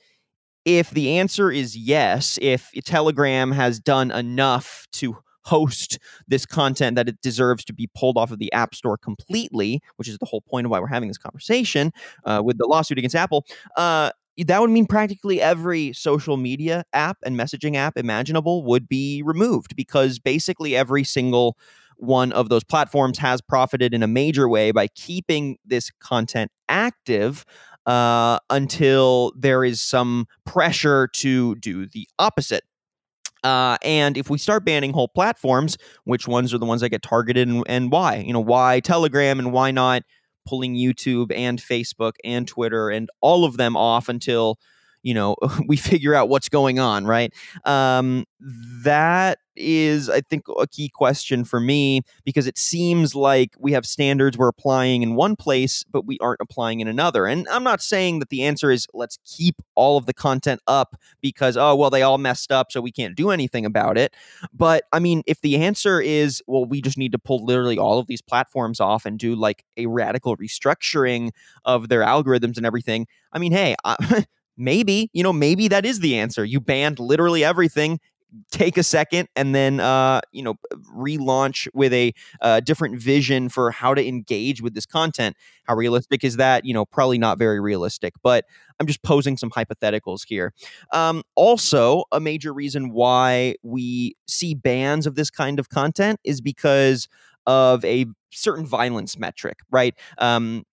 if 0.65 0.91
the 0.91 1.17
answer 1.17 1.53
is 1.53 1.77
yes, 1.77 2.39
if 2.43 2.73
Telegram 2.85 3.53
has 3.53 3.79
done 3.79 4.11
enough 4.11 4.87
to 4.95 5.17
host 5.43 5.99
this 6.27 6.45
content 6.45 6.97
that 6.97 7.09
it 7.09 7.21
deserves 7.21 7.65
to 7.67 7.73
be 7.73 7.89
pulled 7.95 8.19
off 8.19 8.33
of 8.33 8.39
the 8.39 8.53
App 8.53 8.75
Store 8.75 8.97
completely, 8.97 9.81
which 9.97 10.09
is 10.09 10.19
the 10.19 10.27
whole 10.27 10.41
point 10.41 10.67
of 10.67 10.71
why 10.71 10.81
we're 10.81 10.87
having 10.89 11.09
this 11.09 11.19
conversation 11.19 11.93
uh, 12.25 12.43
with 12.45 12.59
the 12.59 12.67
lawsuit 12.67 12.99
against 12.99 13.15
Apple. 13.15 13.47
Uh, 13.77 14.11
that 14.39 14.61
would 14.61 14.71
mean 14.71 14.87
practically 14.87 15.41
every 15.41 15.93
social 15.93 16.37
media 16.37 16.85
app 16.93 17.19
and 17.25 17.39
messaging 17.39 17.77
app 17.77 17.97
imaginable 17.97 18.65
would 18.65 18.89
be 18.89 19.23
removed 19.25 19.77
because 19.77 20.19
basically 20.19 20.75
every 20.75 21.05
single 21.05 21.57
one 21.97 22.33
of 22.33 22.49
those 22.49 22.65
platforms 22.65 23.19
has 23.19 23.41
profited 23.41 23.95
in 23.95 24.03
a 24.03 24.09
major 24.09 24.49
way 24.49 24.73
by 24.73 24.89
keeping 24.89 25.57
this 25.65 25.91
content 26.01 26.51
active 26.69 27.45
uh, 27.87 28.39
until 28.51 29.33
there 29.37 29.65
is 29.65 29.81
some 29.81 30.27
pressure 30.45 31.09
to 31.09 31.55
do 31.57 31.87
the 31.87 32.09
opposite. 32.19 32.65
Uh, 33.45 33.77
and 33.83 34.17
if 34.17 34.31
we 34.31 34.39
start 34.39 34.65
banning 34.65 34.93
whole 34.93 35.09
platforms, 35.09 35.77
which 36.05 36.27
ones 36.27 36.55
are 36.55 36.59
the 36.59 36.65
ones 36.65 36.81
that 36.81 36.89
get 36.89 37.03
targeted 37.03 37.47
and, 37.47 37.63
and 37.69 37.93
why? 37.93 38.17
You 38.17 38.33
know, 38.33 38.41
why 38.41 38.81
Telegram 38.81 39.39
and 39.39 39.53
why 39.53 39.71
not 39.71 40.03
pulling 40.47 40.75
YouTube 40.75 41.33
and 41.35 41.61
Facebook 41.61 42.15
and 42.25 42.47
Twitter 42.47 42.91
and 42.91 43.09
all 43.21 43.45
of 43.45 43.57
them 43.57 43.77
off 43.77 44.09
until 44.09 44.59
you 45.05 45.15
know 45.15 45.37
we 45.69 45.77
figure 45.77 46.15
out 46.15 46.29
what's 46.29 46.49
going 46.49 46.81
on 46.81 47.07
right? 47.07 47.33
Um, 47.65 48.25
that 48.41 49.39
is 49.57 50.11
i 50.11 50.21
think 50.21 50.45
a 50.59 50.67
key 50.67 50.89
question 50.89 51.45
for 51.45 51.61
me 51.61 52.03
because 52.25 52.47
it 52.47 52.59
seems 52.59 53.15
like 53.15 53.55
we 53.59 53.73
have 53.73 53.87
standards 53.87 54.37
we're 54.37 54.49
applying 54.49 55.03
in 55.03 55.15
one 55.15 55.37
place 55.37 55.85
but 55.85 56.05
we 56.05 56.19
aren't 56.21 56.41
applying 56.41 56.81
in 56.81 56.89
another. 56.89 57.27
And 57.27 57.47
i'm 57.49 57.63
not 57.63 57.81
saying 57.81 58.19
that 58.19 58.31
the 58.31 58.43
answer 58.43 58.71
is 58.71 58.89
let's 58.93 59.19
keep 59.25 59.57
all 59.75 59.97
of 59.97 60.07
the 60.07 60.13
content 60.13 60.61
up 60.67 60.97
because 61.21 61.57
oh 61.57 61.75
well 61.77 61.91
they 61.91 62.03
all 62.03 62.19
messed 62.19 62.51
up 62.51 62.73
so 62.73 62.81
we 62.81 62.91
can't 62.91 63.15
do 63.15 63.31
anything 63.31 63.65
about 63.65 63.97
it. 63.97 64.15
But 64.53 64.85
i 64.93 64.99
mean 64.99 65.23
if 65.27 65.41
the 65.41 65.57
answer 65.57 66.01
is 66.01 66.43
well 66.47 66.65
we 66.65 66.81
just 66.81 66.99
need 66.99 67.13
to 67.13 67.19
pull 67.19 67.45
literally 67.45 67.79
all 67.79 67.99
of 67.99 68.07
these 68.07 68.23
platforms 68.23 68.81
off 68.81 69.07
and 69.07 69.19
do 69.19 69.35
like 69.37 69.65
a 69.77 69.87
radical 69.87 70.37
restructuring 70.37 71.31
of 71.65 71.89
their 71.89 72.03
algorithms 72.03 72.57
and 72.57 72.67
everything 72.67 73.07
i 73.33 73.39
mean 73.39 73.53
hey 73.53 73.77
I, 73.85 74.27
maybe 74.57 75.11
you 75.13 75.23
know 75.23 75.33
maybe 75.33 75.69
that 75.69 75.85
is 75.85 76.01
the 76.01 76.19
answer. 76.19 76.45
You 76.45 76.61
banned 76.61 76.99
literally 76.99 77.45
everything 77.45 78.01
take 78.51 78.77
a 78.77 78.83
second 78.83 79.29
and 79.37 79.55
then 79.55 79.81
uh, 79.81 80.21
you 80.33 80.43
know 80.43 80.55
relaunch 80.95 81.69
with 81.75 81.93
a 81.93 82.13
uh, 82.41 82.61
different 82.61 82.99
vision 82.99 83.49
for 83.49 83.71
how 83.71 83.95
to 83.95 84.07
engage 84.07 84.63
with 84.63 84.75
this 84.75 84.87
content. 84.87 85.37
How 85.65 85.75
realistic 85.75 86.25
is 86.25 86.37
that? 86.37 86.65
You 86.65 86.75
know 86.75 86.85
probably 86.85 87.19
not 87.19 87.39
very 87.39 87.61
realistic 87.61 88.15
but 88.23 88.45
i'm 88.81 88.87
just 88.87 89.03
posing 89.03 89.37
some 89.37 89.51
hypotheticals 89.51 90.23
here. 90.27 90.53
Um, 90.93 91.23
also 91.35 92.05
a 92.13 92.21
major 92.21 92.53
reason 92.53 92.91
why 92.91 93.55
we 93.63 94.17
see 94.27 94.55
bans 94.55 95.07
of 95.07 95.15
this 95.15 95.31
kind 95.31 95.59
of 95.59 95.69
content 95.69 96.19
is 96.25 96.41
because 96.41 97.09
of 97.47 97.85
a 97.85 98.07
certain 98.33 98.67
violence 98.67 99.19
metric 99.19 99.59
right? 99.71 99.95
Um, 100.19 100.65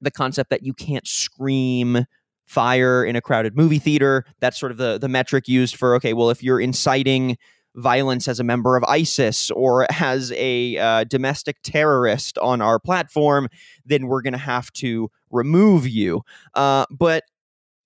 the 0.00 0.10
concept 0.10 0.50
that 0.50 0.64
you 0.64 0.74
can't 0.74 1.06
scream 1.06 2.06
fire 2.46 3.04
in 3.04 3.16
a 3.16 3.20
crowded 3.20 3.56
movie 3.56 3.78
theater. 3.78 4.24
That's 4.40 4.58
sort 4.58 4.72
of 4.72 4.78
the 4.78 4.98
the 4.98 5.08
metric 5.08 5.48
used 5.48 5.76
for 5.76 5.94
okay, 5.96 6.12
well, 6.12 6.30
if 6.30 6.42
you're 6.42 6.60
inciting 6.60 7.36
violence 7.74 8.28
as 8.28 8.38
a 8.38 8.44
member 8.44 8.76
of 8.76 8.84
ISIS 8.84 9.50
or 9.50 9.86
as 10.00 10.32
a 10.36 10.76
uh, 10.76 11.04
domestic 11.04 11.56
terrorist 11.62 12.36
on 12.38 12.60
our 12.60 12.78
platform, 12.78 13.48
then 13.84 14.06
we're 14.06 14.22
going 14.22 14.32
to 14.34 14.38
have 14.38 14.70
to 14.74 15.10
remove 15.30 15.88
you. 15.88 16.22
Uh, 16.54 16.84
but 16.90 17.24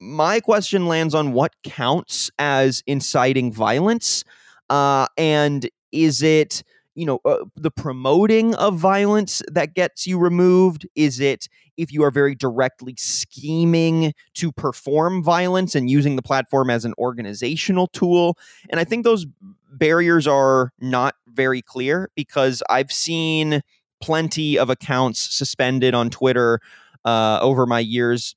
my 0.00 0.40
question 0.40 0.86
lands 0.86 1.14
on 1.14 1.32
what 1.32 1.54
counts 1.62 2.30
as 2.38 2.82
inciting 2.86 3.52
violence, 3.52 4.24
uh, 4.68 5.06
and 5.16 5.68
is 5.92 6.22
it 6.22 6.62
you 6.96 7.06
know 7.06 7.20
uh, 7.24 7.44
the 7.54 7.70
promoting 7.70 8.54
of 8.56 8.76
violence 8.78 9.42
that 9.52 9.74
gets 9.74 10.06
you 10.06 10.18
removed? 10.18 10.88
Is 10.96 11.20
it 11.20 11.48
if 11.76 11.92
you 11.92 12.02
are 12.02 12.10
very 12.10 12.34
directly 12.34 12.94
scheming 12.98 14.14
to 14.34 14.50
perform 14.52 15.22
violence 15.22 15.74
and 15.74 15.88
using 15.90 16.16
the 16.16 16.22
platform 16.22 16.70
as 16.70 16.84
an 16.84 16.94
organizational 16.98 17.86
tool? 17.88 18.36
And 18.70 18.80
i 18.80 18.84
think 18.84 19.04
those 19.04 19.26
barriers 19.72 20.26
are 20.26 20.72
not 20.80 21.14
very 21.28 21.62
clear 21.62 22.10
because 22.16 22.62
i've 22.70 22.92
seen 22.92 23.60
plenty 24.00 24.58
of 24.58 24.70
accounts 24.70 25.20
suspended 25.20 25.94
on 25.94 26.10
twitter 26.10 26.60
uh, 27.04 27.38
over 27.40 27.66
my 27.66 27.78
years 27.78 28.34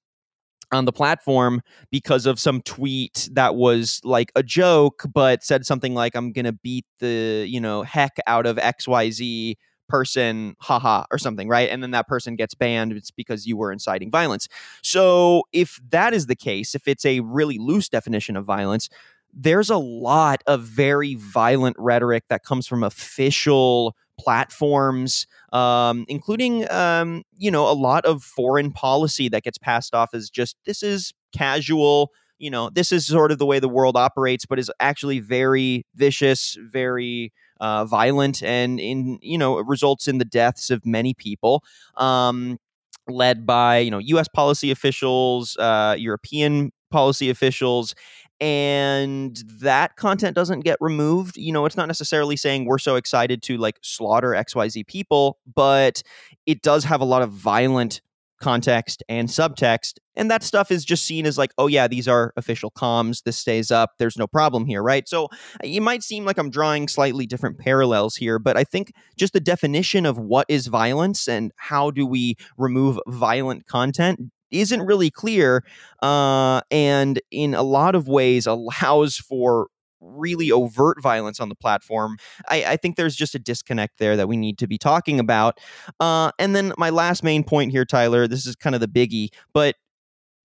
on 0.71 0.85
the 0.85 0.91
platform 0.91 1.61
because 1.91 2.25
of 2.25 2.39
some 2.39 2.61
tweet 2.61 3.29
that 3.33 3.55
was 3.55 4.01
like 4.03 4.31
a 4.35 4.43
joke 4.43 5.03
but 5.13 5.43
said 5.43 5.65
something 5.65 5.93
like 5.93 6.15
i'm 6.15 6.31
gonna 6.31 6.53
beat 6.53 6.85
the 6.99 7.45
you 7.47 7.59
know 7.59 7.83
heck 7.83 8.17
out 8.27 8.45
of 8.45 8.57
xyz 8.57 9.55
person 9.89 10.55
haha 10.59 11.03
or 11.11 11.17
something 11.17 11.49
right? 11.49 11.69
And 11.69 11.81
then 11.83 11.91
that 11.91 12.07
person 12.07 12.35
gets 12.35 12.53
banned 12.53 12.93
it's 12.93 13.11
because 13.11 13.45
you 13.47 13.57
were 13.57 13.71
inciting 13.71 14.11
violence. 14.11 14.47
So 14.83 15.43
if 15.51 15.79
that 15.89 16.13
is 16.13 16.27
the 16.27 16.35
case 16.35 16.75
if 16.75 16.87
it's 16.87 17.05
a 17.05 17.19
really 17.21 17.57
loose 17.57 17.89
definition 17.89 18.37
of 18.37 18.45
violence 18.45 18.87
there's 19.33 19.69
a 19.69 19.77
lot 19.77 20.41
of 20.47 20.61
very 20.63 21.15
violent 21.15 21.75
rhetoric 21.77 22.23
that 22.29 22.43
comes 22.43 22.65
from 22.67 22.83
official 22.83 23.95
platforms, 24.19 25.25
um, 25.53 26.05
including 26.07 26.69
um, 26.69 27.23
you 27.37 27.49
know 27.49 27.69
a 27.69 27.73
lot 27.73 28.05
of 28.05 28.21
foreign 28.21 28.71
policy 28.71 29.29
that 29.29 29.43
gets 29.43 29.57
passed 29.57 29.95
off 29.95 30.13
as 30.13 30.29
just 30.29 30.57
this 30.65 30.83
is 30.83 31.13
casual. 31.35 32.11
You 32.37 32.51
know, 32.51 32.69
this 32.69 32.91
is 32.91 33.05
sort 33.05 33.31
of 33.31 33.37
the 33.37 33.45
way 33.45 33.59
the 33.59 33.67
world 33.69 33.97
operates, 33.97 34.45
but 34.45 34.59
is 34.59 34.71
actually 34.79 35.19
very 35.19 35.85
vicious, 35.95 36.57
very 36.71 37.33
uh, 37.59 37.85
violent, 37.85 38.43
and 38.43 38.79
in 38.79 39.19
you 39.21 39.37
know 39.37 39.57
results 39.59 40.07
in 40.07 40.17
the 40.17 40.25
deaths 40.25 40.69
of 40.69 40.85
many 40.85 41.13
people. 41.13 41.63
Um, 41.97 42.59
led 43.07 43.45
by 43.45 43.79
you 43.79 43.91
know 43.91 43.97
U.S. 43.99 44.27
policy 44.27 44.71
officials, 44.71 45.57
uh, 45.57 45.95
European 45.97 46.71
policy 46.91 47.29
officials, 47.29 47.95
and 48.41 49.43
that 49.59 49.95
content 49.95 50.35
doesn't 50.35 50.61
get 50.61 50.77
removed 50.79 51.37
you 51.37 51.51
know 51.51 51.65
it's 51.65 51.77
not 51.77 51.87
necessarily 51.87 52.35
saying 52.35 52.65
we're 52.65 52.77
so 52.77 52.95
excited 52.95 53.41
to 53.43 53.57
like 53.57 53.77
slaughter 53.81 54.29
xyz 54.29 54.85
people 54.87 55.37
but 55.53 56.01
it 56.45 56.61
does 56.61 56.83
have 56.83 57.01
a 57.01 57.05
lot 57.05 57.21
of 57.21 57.31
violent 57.31 58.01
context 58.39 59.03
and 59.09 59.27
subtext 59.27 59.95
and 60.15 60.31
that 60.31 60.43
stuff 60.43 60.71
is 60.71 60.85
just 60.85 61.05
seen 61.05 61.25
as 61.25 61.37
like 61.37 61.51
oh 61.57 61.67
yeah 61.67 61.87
these 61.87 62.07
are 62.07 62.33
official 62.37 62.71
comms 62.71 63.23
this 63.23 63.37
stays 63.37 63.69
up 63.69 63.91
there's 63.99 64.17
no 64.17 64.27
problem 64.27 64.65
here 64.65 64.81
right? 64.81 65.09
So 65.09 65.27
it 65.61 65.81
might 65.81 66.03
seem 66.03 66.23
like 66.23 66.37
i'm 66.37 66.49
drawing 66.49 66.87
slightly 66.87 67.25
different 67.25 67.57
parallels 67.57 68.15
here 68.15 68.39
but 68.39 68.55
i 68.55 68.63
think 68.63 68.93
just 69.17 69.33
the 69.33 69.41
definition 69.41 70.05
of 70.05 70.17
what 70.17 70.45
is 70.47 70.67
violence 70.67 71.27
and 71.27 71.51
how 71.57 71.91
do 71.91 72.05
we 72.05 72.35
remove 72.57 72.97
violent 73.07 73.65
content 73.65 74.31
isn't 74.51 74.81
really 74.81 75.09
clear 75.09 75.63
uh, 76.01 76.61
and 76.71 77.21
in 77.31 77.53
a 77.53 77.63
lot 77.63 77.95
of 77.95 78.07
ways 78.07 78.45
allows 78.47 79.17
for 79.17 79.67
really 80.01 80.51
overt 80.51 81.01
violence 81.01 81.39
on 81.39 81.49
the 81.49 81.55
platform. 81.55 82.17
I, 82.47 82.63
I, 82.63 82.77
think 82.77 82.95
there's 82.95 83.15
just 83.15 83.35
a 83.35 83.39
disconnect 83.39 83.99
there 83.99 84.15
that 84.15 84.29
we 84.29 84.37
need 84.37 84.57
to 84.59 84.67
be 84.67 84.77
talking 84.77 85.19
about. 85.19 85.59
Uh, 85.99 86.31
and 86.39 86.55
then 86.55 86.73
my 86.77 86.89
last 86.89 87.23
main 87.23 87.43
point 87.43 87.71
here, 87.71 87.83
Tyler, 87.83 88.27
this 88.27 88.45
is 88.45 88.55
kind 88.55 88.75
of 88.75 88.81
the 88.81 88.87
biggie, 88.87 89.27
but 89.53 89.75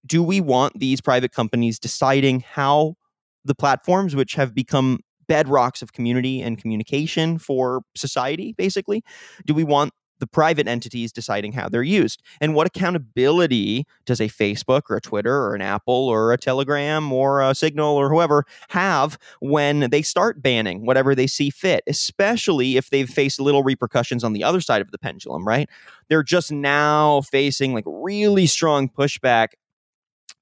do 0.06 0.22
we 0.22 0.40
want 0.40 0.78
these 0.78 1.00
private 1.00 1.32
companies 1.32 1.78
deciding 1.78 2.40
how 2.40 2.96
the 3.44 3.54
platforms, 3.54 4.14
which 4.14 4.34
have 4.34 4.54
become 4.54 5.00
bedrocks 5.28 5.82
of 5.82 5.92
community 5.92 6.42
and 6.42 6.58
communication 6.58 7.38
for 7.38 7.82
society, 7.96 8.54
basically, 8.58 9.02
do 9.46 9.54
we 9.54 9.64
want 9.64 9.92
the 10.20 10.26
private 10.26 10.68
entities 10.68 11.12
deciding 11.12 11.52
how 11.52 11.68
they're 11.68 11.82
used. 11.82 12.22
And 12.40 12.54
what 12.54 12.66
accountability 12.66 13.86
does 14.04 14.20
a 14.20 14.28
Facebook 14.28 14.82
or 14.90 14.96
a 14.96 15.00
Twitter 15.00 15.34
or 15.34 15.54
an 15.54 15.62
Apple 15.62 16.08
or 16.08 16.32
a 16.32 16.38
Telegram 16.38 17.12
or 17.12 17.40
a 17.40 17.54
Signal 17.54 17.96
or 17.96 18.08
whoever 18.08 18.44
have 18.68 19.18
when 19.40 19.90
they 19.90 20.02
start 20.02 20.42
banning 20.42 20.86
whatever 20.86 21.14
they 21.14 21.26
see 21.26 21.50
fit, 21.50 21.82
especially 21.86 22.76
if 22.76 22.90
they've 22.90 23.08
faced 23.08 23.40
little 23.40 23.62
repercussions 23.62 24.24
on 24.24 24.32
the 24.32 24.44
other 24.44 24.60
side 24.60 24.80
of 24.80 24.90
the 24.90 24.98
pendulum, 24.98 25.46
right? 25.46 25.68
They're 26.08 26.22
just 26.22 26.52
now 26.52 27.22
facing 27.22 27.74
like 27.74 27.84
really 27.86 28.46
strong 28.46 28.88
pushback 28.88 29.48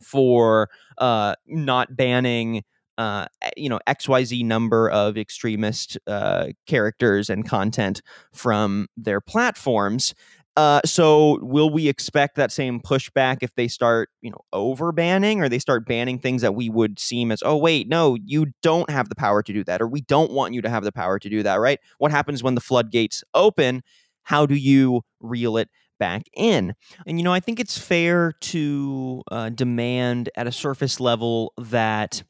for 0.00 0.68
uh, 0.98 1.34
not 1.46 1.96
banning 1.96 2.62
uh, 3.02 3.26
you 3.56 3.68
know 3.68 3.80
xyz 3.88 4.44
number 4.44 4.88
of 4.90 5.18
extremist 5.18 5.98
uh, 6.06 6.46
characters 6.66 7.28
and 7.28 7.48
content 7.48 8.00
from 8.32 8.86
their 8.96 9.20
platforms 9.20 10.14
uh, 10.54 10.82
so 10.84 11.38
will 11.40 11.70
we 11.70 11.88
expect 11.88 12.36
that 12.36 12.52
same 12.52 12.78
pushback 12.78 13.38
if 13.40 13.52
they 13.56 13.66
start 13.66 14.08
you 14.20 14.30
know 14.30 14.40
over 14.52 14.92
banning 14.92 15.40
or 15.40 15.48
they 15.48 15.58
start 15.58 15.84
banning 15.84 16.18
things 16.18 16.42
that 16.42 16.54
we 16.54 16.68
would 16.68 17.00
seem 17.00 17.32
as 17.32 17.42
oh 17.44 17.56
wait 17.56 17.88
no 17.88 18.16
you 18.24 18.46
don't 18.62 18.88
have 18.88 19.08
the 19.08 19.16
power 19.16 19.42
to 19.42 19.52
do 19.52 19.64
that 19.64 19.82
or 19.82 19.88
we 19.88 20.02
don't 20.02 20.30
want 20.30 20.54
you 20.54 20.62
to 20.62 20.68
have 20.68 20.84
the 20.84 20.92
power 20.92 21.18
to 21.18 21.28
do 21.28 21.42
that 21.42 21.56
right 21.56 21.80
what 21.98 22.12
happens 22.12 22.40
when 22.40 22.54
the 22.54 22.60
floodgates 22.60 23.24
open 23.34 23.82
how 24.22 24.46
do 24.46 24.54
you 24.54 25.02
reel 25.20 25.56
it 25.56 25.68
back 25.98 26.24
in. 26.34 26.74
And, 27.06 27.16
you 27.16 27.22
know, 27.22 27.32
I 27.32 27.38
think 27.38 27.60
it's 27.60 27.78
fair 27.78 28.32
to 28.32 29.22
uh, 29.30 29.50
demand 29.50 30.30
at 30.34 30.48
a 30.48 30.52
surface 30.52 30.98
level 30.98 31.52
that 31.56 32.24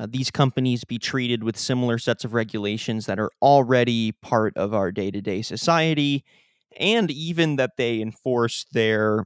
uh, 0.00 0.06
these 0.08 0.30
companies 0.30 0.84
be 0.84 0.98
treated 0.98 1.44
with 1.44 1.58
similar 1.58 1.98
sets 1.98 2.24
of 2.24 2.32
regulations 2.32 3.04
that 3.04 3.20
are 3.20 3.30
already 3.42 4.12
part 4.22 4.56
of 4.56 4.72
our 4.72 4.90
day 4.90 5.10
to 5.10 5.20
day 5.20 5.42
society, 5.42 6.24
and 6.78 7.10
even 7.10 7.56
that 7.56 7.72
they 7.76 8.00
enforce 8.00 8.64
their 8.72 9.24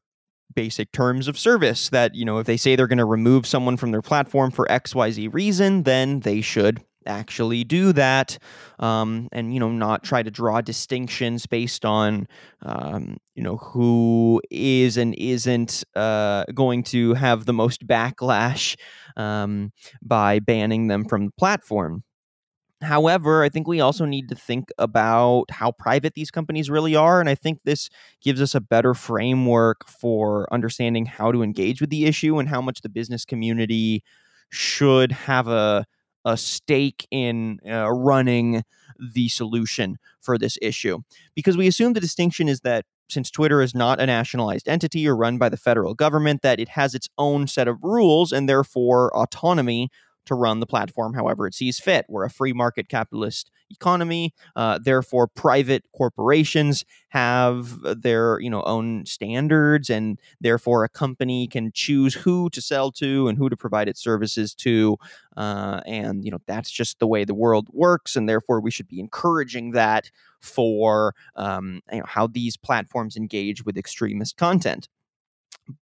basic 0.55 0.91
terms 0.93 1.29
of 1.29 1.39
service 1.39 1.89
that, 1.91 2.15
you 2.15 2.25
know, 2.25 2.39
if 2.39 2.47
they 2.47 2.57
say 2.57 2.75
they're 2.75 2.89
going 2.89 2.99
to 2.99 3.05
remove 3.05 3.47
someone 3.47 3.77
from 3.77 3.93
their 3.93 4.03
platform 4.03 4.51
for 4.51 4.67
XYZ 4.67 5.33
reason, 5.33 5.85
then 5.85 6.21
they 6.21 6.41
should 6.41 6.83
actually 7.07 7.65
do 7.65 7.93
that 7.93 8.39
um, 8.79 9.29
and 9.33 9.53
you 9.55 9.61
know 9.61 9.71
not 9.71 10.03
try 10.03 10.23
to 10.23 10.31
draw 10.31 10.61
distinctions 10.61 11.47
based 11.47 11.85
on 11.85 12.27
um, 12.63 13.17
you 13.35 13.43
know 13.43 13.57
who 13.59 14.41
is 14.51 14.97
and 14.97 15.15
isn't 15.17 15.85
uh, 15.97 16.45
going 16.55 16.83
to 16.83 17.15
have 17.15 17.45
the 17.47 17.53
most 17.53 17.87
backlash 17.87 18.77
um, 19.17 19.73
by 20.03 20.39
banning 20.39 20.89
them 20.89 21.05
from 21.05 21.27
the 21.27 21.33
platform 21.39 22.03
However, 22.83 23.43
I 23.43 23.49
think 23.49 23.67
we 23.67 23.81
also 23.81 24.05
need 24.05 24.29
to 24.29 24.35
think 24.35 24.69
about 24.79 25.45
how 25.51 25.73
private 25.73 26.15
these 26.15 26.31
companies 26.31 26.69
really 26.69 26.95
are. 26.95 27.19
And 27.21 27.29
I 27.31 27.35
think 27.35 27.61
this 27.65 27.89
gives 28.21 28.43
us 28.43 28.55
a 28.55 28.61
better 28.61 28.93
framework 28.93 29.89
for 29.89 30.53
understanding 30.53 31.07
how 31.07 31.33
to 31.33 31.43
engage 31.43 31.81
with 31.81 31.89
the 31.89 32.05
issue 32.05 32.39
and 32.39 32.49
how 32.49 32.61
much 32.61 32.83
the 32.83 32.91
business 32.91 33.25
community 33.25 34.03
should 34.51 35.13
have 35.13 35.49
a, 35.49 35.87
a 36.25 36.37
stake 36.37 37.07
in 37.11 37.61
uh, 37.69 37.91
running 37.91 38.63
the 39.13 39.29
solution 39.29 39.99
for 40.21 40.39
this 40.39 40.59
issue. 40.63 41.01
Because 41.35 41.57
we 41.57 41.67
assume 41.67 41.93
the 41.93 42.01
distinction 42.01 42.49
is 42.49 42.61
that 42.61 42.85
since 43.09 43.31
Twitter 43.31 43.61
is 43.61 43.75
not 43.75 44.01
a 44.01 44.07
nationalized 44.07 44.69
entity 44.69 45.07
or 45.07 45.17
run 45.17 45.37
by 45.37 45.49
the 45.49 45.57
federal 45.57 45.95
government, 45.95 46.43
that 46.43 46.59
it 46.59 46.71
has 46.71 46.95
its 46.95 47.09
own 47.19 47.47
set 47.47 47.69
of 47.69 47.83
rules 47.83 48.33
and 48.33 48.49
therefore 48.49 49.15
autonomy 49.17 49.91
to 50.27 50.35
run 50.35 50.61
the 50.61 50.67
platform 50.67 51.15
however 51.15 51.47
it 51.47 51.55
sees 51.55 51.79
fit. 51.79 52.07
We're 52.09 52.25
a 52.25 52.31
free 52.31 52.53
market 52.53 52.89
capitalist 52.89 53.51
economy. 53.71 54.35
Uh, 54.57 54.79
therefore, 54.83 55.27
private 55.27 55.85
corporations 55.97 56.85
have 57.09 57.81
their 57.83 58.41
you 58.41 58.51
know 58.51 58.63
own 58.63 59.07
standards, 59.07 59.91
and 59.91 60.19
therefore 60.41 60.85
a 60.85 60.89
company 60.89 61.47
can 61.47 61.71
choose 61.73 62.15
who 62.15 62.51
to 62.51 62.61
sell 62.61 62.91
to 62.93 63.29
and 63.29 63.39
who 63.39 63.49
to 63.49 63.57
provide 63.57 63.89
its 63.89 64.03
services 64.03 64.55
to. 64.55 64.97
Uh, 65.37 65.81
and 65.87 66.25
you 66.25 66.31
know 66.31 66.39
that's 66.47 66.71
just 66.71 66.99
the 66.99 67.07
way 67.07 67.25
the 67.25 67.35
world 67.35 67.69
works, 67.73 68.17
and 68.17 68.29
therefore 68.29 68.61
we 68.61 68.71
should 68.71 68.89
be 68.89 69.01
encouraging 69.01 69.73
that 69.73 70.11
for 70.41 71.15
um, 71.37 71.81
you 71.93 71.99
know 71.99 72.05
how 72.07 72.27
these 72.27 72.57
platforms 72.57 73.17
engage 73.17 73.65
with 73.65 73.77
extremist 73.77 74.37
content. 74.37 74.89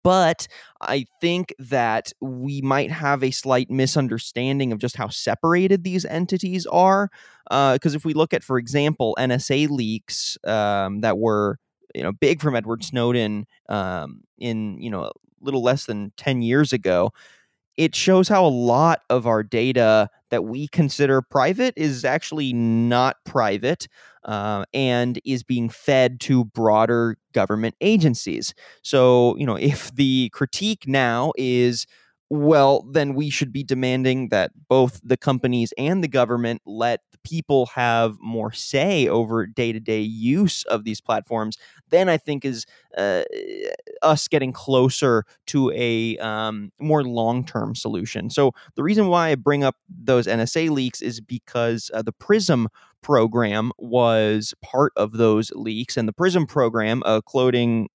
But 0.03 0.47
I 0.81 1.07
think 1.21 1.55
that 1.59 2.13
we 2.21 2.61
might 2.61 2.91
have 2.91 3.23
a 3.23 3.31
slight 3.31 3.71
misunderstanding 3.71 4.73
of 4.73 4.79
just 4.79 4.97
how 4.97 5.09
separated 5.09 5.85
these 5.85 6.05
entities 6.05 6.67
are. 6.67 7.11
Because 7.45 7.95
uh, 7.95 7.97
if 7.97 8.05
we 8.05 8.15
look 8.15 8.33
at, 8.33 8.45
for 8.45 8.59
example, 8.59 9.17
NSA 9.19 9.69
leaks 9.69 10.39
um, 10.45 11.01
that 11.01 11.19
were 11.19 11.59
you 11.95 12.03
know 12.03 12.13
big 12.13 12.41
from 12.41 12.57
Edward 12.57 12.85
Snowden 12.85 13.47
um, 13.69 14.23
in 14.39 14.81
you 14.81 14.91
know 14.91 15.05
a 15.05 15.11
little 15.41 15.63
less 15.63 15.87
than 15.87 16.13
ten 16.17 16.43
years 16.43 16.73
ago, 16.73 17.13
it 17.77 17.95
shows 17.95 18.29
how 18.29 18.45
a 18.45 18.49
lot 18.49 19.01
of 19.11 19.27
our 19.27 19.43
data 19.43 20.09
that 20.31 20.45
we 20.45 20.69
consider 20.69 21.23
private 21.23 21.75
is 21.77 22.05
actually 22.05 22.53
not 22.53 23.17
private 23.25 23.89
uh, 24.25 24.65
and 24.73 25.21
is 25.25 25.43
being 25.43 25.69
fed 25.69 26.21
to 26.21 26.45
broader 26.45 27.17
government 27.33 27.75
agencies. 27.81 28.55
So, 28.83 29.37
you 29.37 29.47
know, 29.47 29.57
if 29.57 29.95
the 29.95 30.31
critique 30.33 30.85
now 30.87 31.33
is 31.37 31.87
well, 32.33 32.87
then 32.91 33.13
we 33.13 33.29
should 33.29 33.53
be 33.53 33.63
demanding 33.63 34.31
that 34.31 34.53
both 34.67 35.03
the 35.05 35.19
companies 35.19 35.75
and 35.77 36.03
the 36.03 36.09
government 36.09 36.63
let 36.65 37.03
the 37.13 37.19
people 37.25 37.67
have 37.67 38.17
more 38.23 38.51
say 38.53 39.07
over 39.07 39.47
day 39.47 39.71
to 39.71 39.79
day 39.79 40.01
use 40.01 40.63
of 40.63 40.85
these 40.85 40.99
platforms. 40.99 41.59
Then 41.91 42.09
I 42.09 42.17
think 42.17 42.47
is 42.47 42.65
uh, 42.97 43.25
us 44.01 44.29
getting 44.29 44.51
closer 44.51 45.25
to 45.49 45.73
a 45.75 46.17
um, 46.21 46.73
more 46.81 47.05
long 47.05 47.45
term 47.45 47.75
solution. 47.75 48.31
So 48.31 48.53
the 48.77 48.83
reason 48.83 49.09
why 49.09 49.29
I 49.29 49.35
bring 49.35 49.63
up 49.63 49.77
those 49.91 50.27
NSA 50.27 50.71
leaks 50.71 51.03
is 51.03 51.21
because 51.21 51.91
uh, 51.93 52.01
the 52.01 52.13
PRISM 52.13 52.69
program 53.03 53.73
was 53.77 54.55
part 54.63 54.95
of 54.97 55.13
those 55.13 55.51
leaks, 55.51 55.99
and 55.99 56.09
the 56.09 56.15
PRISM 56.15 56.47
program, 56.47 57.03
uh, 57.05 57.21
quoting 57.21 57.91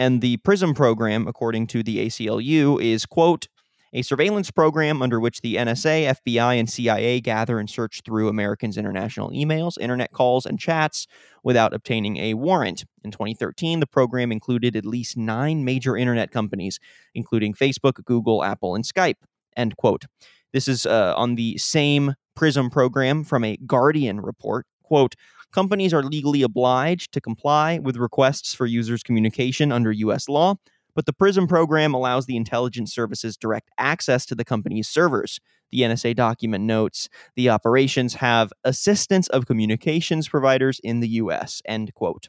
and 0.00 0.22
the 0.22 0.38
PRISM 0.38 0.72
program, 0.72 1.28
according 1.28 1.66
to 1.68 1.82
the 1.82 2.06
ACLU, 2.06 2.82
is, 2.82 3.04
quote, 3.04 3.48
a 3.92 4.00
surveillance 4.00 4.50
program 4.50 5.02
under 5.02 5.20
which 5.20 5.42
the 5.42 5.56
NSA, 5.56 6.16
FBI, 6.24 6.58
and 6.58 6.70
CIA 6.70 7.20
gather 7.20 7.58
and 7.58 7.68
search 7.68 8.00
through 8.02 8.28
Americans' 8.28 8.78
international 8.78 9.30
emails, 9.30 9.76
internet 9.78 10.10
calls, 10.12 10.46
and 10.46 10.58
chats 10.58 11.06
without 11.44 11.74
obtaining 11.74 12.16
a 12.16 12.32
warrant. 12.32 12.86
In 13.04 13.10
2013, 13.10 13.80
the 13.80 13.86
program 13.86 14.32
included 14.32 14.74
at 14.74 14.86
least 14.86 15.18
nine 15.18 15.66
major 15.66 15.98
internet 15.98 16.30
companies, 16.30 16.80
including 17.14 17.52
Facebook, 17.52 18.02
Google, 18.06 18.42
Apple, 18.42 18.74
and 18.74 18.84
Skype. 18.84 19.16
End 19.54 19.76
quote. 19.76 20.06
This 20.54 20.66
is 20.66 20.86
uh, 20.86 21.12
on 21.14 21.34
the 21.34 21.58
same 21.58 22.14
PRISM 22.34 22.70
program 22.70 23.22
from 23.22 23.44
a 23.44 23.58
Guardian 23.58 24.22
report. 24.22 24.64
Quote, 24.82 25.14
companies 25.52 25.92
are 25.92 26.02
legally 26.02 26.42
obliged 26.42 27.12
to 27.12 27.20
comply 27.20 27.78
with 27.78 27.96
requests 27.96 28.54
for 28.54 28.66
users' 28.66 29.02
communication 29.02 29.72
under 29.72 29.92
U.S. 29.92 30.28
law, 30.28 30.56
but 30.94 31.06
the 31.06 31.12
PRISM 31.12 31.46
program 31.46 31.94
allows 31.94 32.26
the 32.26 32.36
intelligence 32.36 32.92
services 32.92 33.36
direct 33.36 33.70
access 33.78 34.26
to 34.26 34.34
the 34.34 34.44
company's 34.44 34.88
servers. 34.88 35.40
The 35.70 35.80
NSA 35.82 36.16
document 36.16 36.64
notes 36.64 37.08
the 37.36 37.48
operations 37.48 38.14
have 38.14 38.52
assistance 38.64 39.28
of 39.28 39.46
communications 39.46 40.28
providers 40.28 40.80
in 40.82 41.00
the 41.00 41.08
U.S. 41.08 41.62
End 41.64 41.94
quote. 41.94 42.28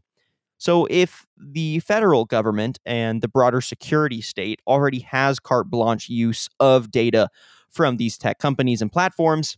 So, 0.58 0.88
if 0.92 1.26
the 1.36 1.80
federal 1.80 2.26
government 2.26 2.80
and 2.86 3.24
the 3.24 3.28
broader 3.28 3.62
security 3.62 4.22
state 4.22 4.62
already 4.68 5.00
has 5.00 5.40
carte 5.40 5.72
blanche 5.72 6.08
use 6.08 6.48
of 6.60 6.92
data 6.92 7.30
from 7.72 7.98
these 7.98 8.16
tech 8.16 8.38
companies 8.38 8.80
and 8.80 8.92
platforms, 8.92 9.58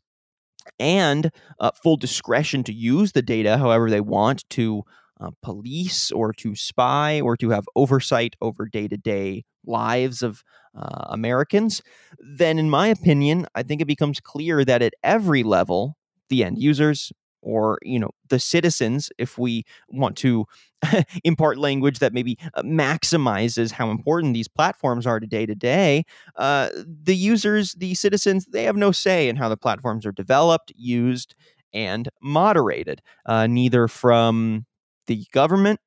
and 0.80 1.32
uh, 1.60 1.71
full 1.84 1.97
discretion 1.97 2.63
to 2.63 2.73
use 2.73 3.12
the 3.12 3.21
data 3.21 3.58
however 3.58 3.89
they 3.89 4.02
want 4.02 4.47
to 4.49 4.84
uh, 5.19 5.32
police 5.41 6.12
or 6.12 6.34
to 6.34 6.56
spy 6.56 7.21
or 7.21 7.38
to 7.38 7.49
have 7.52 7.65
oversight 7.76 8.36
over 8.41 8.65
day 8.65 8.88
to 8.88 8.97
day 8.97 9.43
lives 9.65 10.21
of 10.21 10.43
uh, 10.78 11.06
Americans, 11.10 11.82
then 12.19 12.58
in 12.58 12.69
my 12.69 12.88
opinion, 12.88 13.45
I 13.56 13.63
think 13.63 13.82
it 13.82 13.86
becomes 13.86 14.19
clear 14.19 14.65
that 14.65 14.82
at 14.82 14.93
every 15.04 15.43
level, 15.43 15.97
the 16.30 16.43
end 16.43 16.58
users, 16.60 17.12
or 17.43 17.77
you 17.84 17.99
know 17.99 18.10
the 18.29 18.39
citizens 18.39 19.12
if 19.17 19.38
we 19.38 19.63
want 19.89 20.15
to 20.17 20.45
impart 21.23 21.58
language 21.58 21.99
that 21.99 22.13
maybe 22.13 22.38
uh, 22.56 22.62
maximizes 22.63 23.71
how 23.71 23.89
important 23.91 24.34
these 24.34 24.47
platforms 24.47 25.06
are 25.06 25.19
to 25.19 25.27
day 25.27 25.45
to 25.45 25.56
day 25.56 26.03
the 26.38 27.15
users 27.15 27.73
the 27.73 27.93
citizens 27.93 28.45
they 28.45 28.63
have 28.63 28.75
no 28.77 28.91
say 28.91 29.29
in 29.29 29.36
how 29.36 29.49
the 29.49 29.58
platforms 29.58 30.06
are 30.06 30.12
developed 30.12 30.71
used 30.75 31.36
and 31.73 32.10
moderated 32.21 33.01
uh, 33.25 33.47
neither 33.47 33.88
from 33.88 34.65
the 35.08 35.25
government 35.32 35.79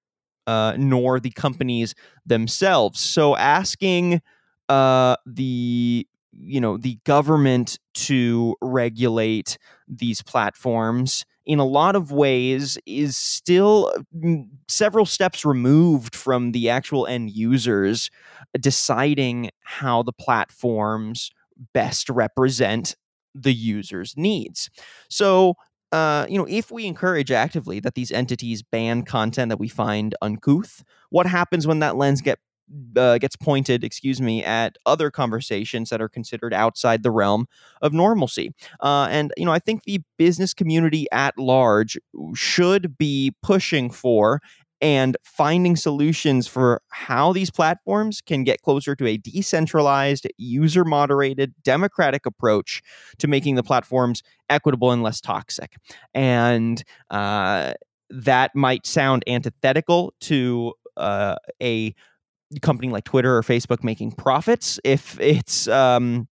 uh, 0.47 0.75
nor 0.79 1.19
the 1.21 1.31
companies 1.31 1.95
themselves. 2.25 3.01
So 3.01 3.37
asking 3.37 4.21
uh, 4.69 5.17
the 5.27 6.07
you 6.39 6.61
know 6.61 6.77
the 6.77 6.99
government 7.05 7.79
to 7.95 8.57
regulate 8.61 9.57
these 9.89 10.23
platforms 10.23 11.25
in 11.47 11.59
a 11.59 11.65
lot 11.65 11.97
of 11.97 12.13
ways 12.13 12.77
is 12.87 13.17
still 13.17 13.93
mm, 14.17 14.49
several 14.69 15.07
steps 15.07 15.45
removed 15.45 16.15
from 16.15 16.53
the 16.53 16.69
actual 16.69 17.07
end 17.07 17.31
users 17.31 18.11
deciding 18.61 19.51
how 19.63 20.03
the 20.03 20.13
platforms 20.13 21.31
best 21.73 22.11
represent 22.11 22.97
the 23.35 23.53
user's 23.53 24.15
needs. 24.17 24.71
So, 25.09 25.55
uh, 25.93 26.27
you 26.29 26.37
know, 26.39 26.47
if 26.49 26.71
we 26.71 26.87
encourage 26.87 27.31
actively 27.31 27.81
that 27.81 27.95
these 27.95 28.11
entities 28.11 28.63
ban 28.63 29.03
content 29.05 29.51
that 29.51 29.61
we 29.61 29.69
find 29.69 30.15
uncouth, 30.21 30.83
what 31.11 31.27
happens 31.27 31.67
when 31.67 31.79
that 31.79 31.97
lens 31.97 32.21
get 32.21 32.39
uh, 32.97 33.19
gets 33.19 33.37
pointed, 33.37 33.85
excuse 33.85 34.21
me, 34.21 34.45
at 34.45 34.77
other 34.87 35.11
conversations 35.11 35.91
that 35.91 36.01
are 36.01 36.09
considered 36.09 36.53
outside 36.55 37.03
the 37.03 37.11
realm 37.11 37.47
of 37.83 37.93
normalcy. 37.93 38.53
Uh, 38.81 39.09
and, 39.11 39.33
you 39.37 39.45
know, 39.45 39.53
I 39.53 39.59
think 39.59 39.85
the 39.85 40.01
business 40.19 40.55
community 40.55 41.07
at 41.13 41.39
large 41.39 41.99
should 42.35 42.99
be 42.99 43.35
pushing 43.43 43.91
for 43.91 44.41
and 44.83 45.17
finding 45.25 45.75
solutions 45.75 46.47
for 46.47 46.83
how 46.91 47.33
these 47.33 47.51
platforms 47.51 48.21
can 48.21 48.45
get 48.45 48.61
closer 48.61 48.95
to 48.95 49.07
a 49.07 49.17
decentralized, 49.17 50.27
user 50.37 50.85
moderated, 50.85 51.55
democratic 51.63 52.27
approach 52.27 52.83
to 53.19 53.27
making 53.27 53.55
the 53.55 53.63
platforms 53.63 54.23
equitable 54.51 54.93
and 54.93 55.03
less 55.03 55.21
toxic. 55.21 55.77
And, 56.13 56.85
uh, 57.11 57.73
that 58.11 58.55
might 58.55 58.87
sound 58.87 59.25
antithetical 59.27 60.15
to 60.21 60.75
uh, 60.97 61.37
a 61.61 61.95
company 62.63 62.91
like 62.93 63.05
Twitter 63.05 63.37
or 63.37 63.43
Facebook 63.43 63.83
making 63.83 64.13
profits 64.13 64.79
if 64.85 65.19
it's 65.21 65.69
um, 65.69 66.29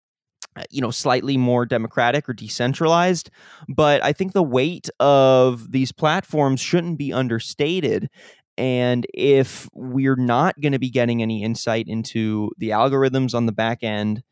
you 0.70 0.80
know 0.80 0.90
slightly 0.90 1.36
more 1.36 1.66
democratic 1.66 2.28
or 2.28 2.32
decentralized. 2.32 3.30
But 3.68 4.02
i 4.04 4.12
think 4.12 4.32
the 4.32 4.42
weight 4.42 4.88
of 5.00 5.72
these 5.72 5.92
platforms 5.92 6.60
shouldn't 6.60 6.98
be 6.98 7.12
understated. 7.12 8.08
And 8.56 9.04
if 9.12 9.68
we're 9.74 10.14
not 10.14 10.60
going 10.60 10.72
to 10.72 10.78
be 10.78 10.90
getting 10.90 11.22
any 11.22 11.42
insight 11.42 11.88
into 11.88 12.52
the 12.56 12.70
algorithms 12.70 13.34
on 13.34 13.46
the 13.46 13.52
back 13.52 13.82
end 13.82 14.22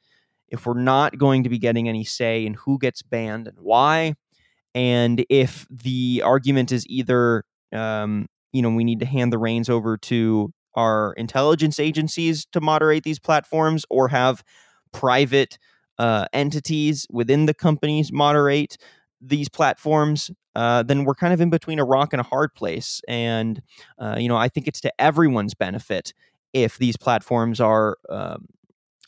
if 0.53 0.67
we're 0.67 0.81
not 0.81 1.17
going 1.19 1.43
to 1.43 1.49
be 1.49 1.59
getting 1.59 1.89
any 1.89 2.05
say 2.05 2.45
in 2.45 2.55
who 2.55 2.79
gets 2.79 3.03
banned 3.03 3.49
and 3.49 3.59
why 3.59 4.15
and 4.75 5.25
if 5.29 5.67
the 5.71 6.23
argument 6.25 6.71
is 6.71 6.87
either 6.87 7.45
um, 7.73 8.27
you 8.53 8.63
know 8.63 8.71
we 8.71 8.85
need 8.85 9.01
to 9.01 9.07
hand 9.07 9.33
the 9.33 9.39
reins 9.39 9.69
over 9.69 9.97
to 9.97 10.53
our 10.75 11.13
intelligence 11.15 11.79
agencies 11.79 12.47
to 12.53 12.61
moderate 12.61 13.05
these 13.05 13.19
platforms 13.19 13.85
or 13.91 14.09
have 14.09 14.43
private 14.93 15.59
uh, 15.99 16.27
entities 16.33 17.07
within 17.11 17.47
the 17.47 17.55
companies 17.55 18.13
moderate 18.13 18.77
these 19.21 19.49
platforms, 19.49 20.31
uh, 20.57 20.83
then 20.83 21.05
we're 21.05 21.15
kind 21.15 21.33
of 21.33 21.41
in 21.41 21.51
between 21.51 21.79
a 21.79 21.85
rock 21.85 22.13
and 22.13 22.21
a 22.21 22.25
hard 22.25 22.55
place. 22.55 23.01
And, 23.07 23.63
uh, 23.99 24.17
you 24.19 24.29
know, 24.29 24.37
I 24.37 24.49
think 24.49 24.67
it's 24.67 24.81
to 24.81 24.93
everyone's 25.01 25.55
benefit 25.55 26.13
if 26.53 26.79
these 26.79 26.97
platforms 26.97 27.61
are. 27.61 27.99
Um, 28.09 28.47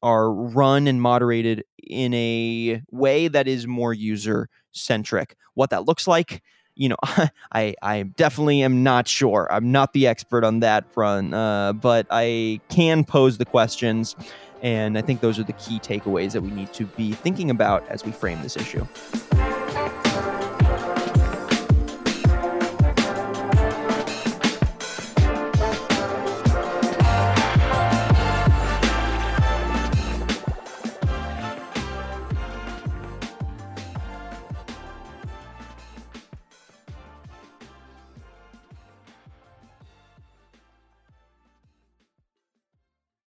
are 0.03 0.31
run 0.31 0.87
and 0.87 1.01
moderated 1.01 1.65
in 1.83 2.13
a 2.13 2.83
way 2.91 3.27
that 3.27 3.49
is 3.49 3.67
more 3.67 3.95
user 3.95 4.51
centric. 4.71 5.35
What 5.55 5.71
that 5.71 5.87
looks 5.87 6.07
like, 6.07 6.43
you 6.77 6.89
know, 6.89 6.97
I 7.53 7.75
I 7.83 8.03
definitely 8.03 8.63
am 8.63 8.83
not 8.83 9.09
sure. 9.09 9.49
I'm 9.51 9.73
not 9.73 9.93
the 9.93 10.07
expert 10.07 10.45
on 10.45 10.61
that 10.61 10.93
front, 10.93 11.35
uh, 11.35 11.73
but 11.75 12.07
I 12.11 12.61
can 12.69 13.05
pose 13.05 13.39
the 13.39 13.45
questions 13.45 14.17
and 14.63 14.97
I 14.97 15.03
think 15.03 15.21
those 15.21 15.39
are 15.39 15.45
the 15.45 15.53
key 15.53 15.79
takeaways 15.79 16.33
that 16.33 16.41
we 16.41 16.51
need 16.51 16.73
to 16.73 16.87
be 16.87 17.13
thinking 17.13 17.51
about 17.51 17.87
as 17.89 18.03
we 18.03 18.13
frame 18.13 18.41
this 18.41 18.57
issue. 18.57 18.87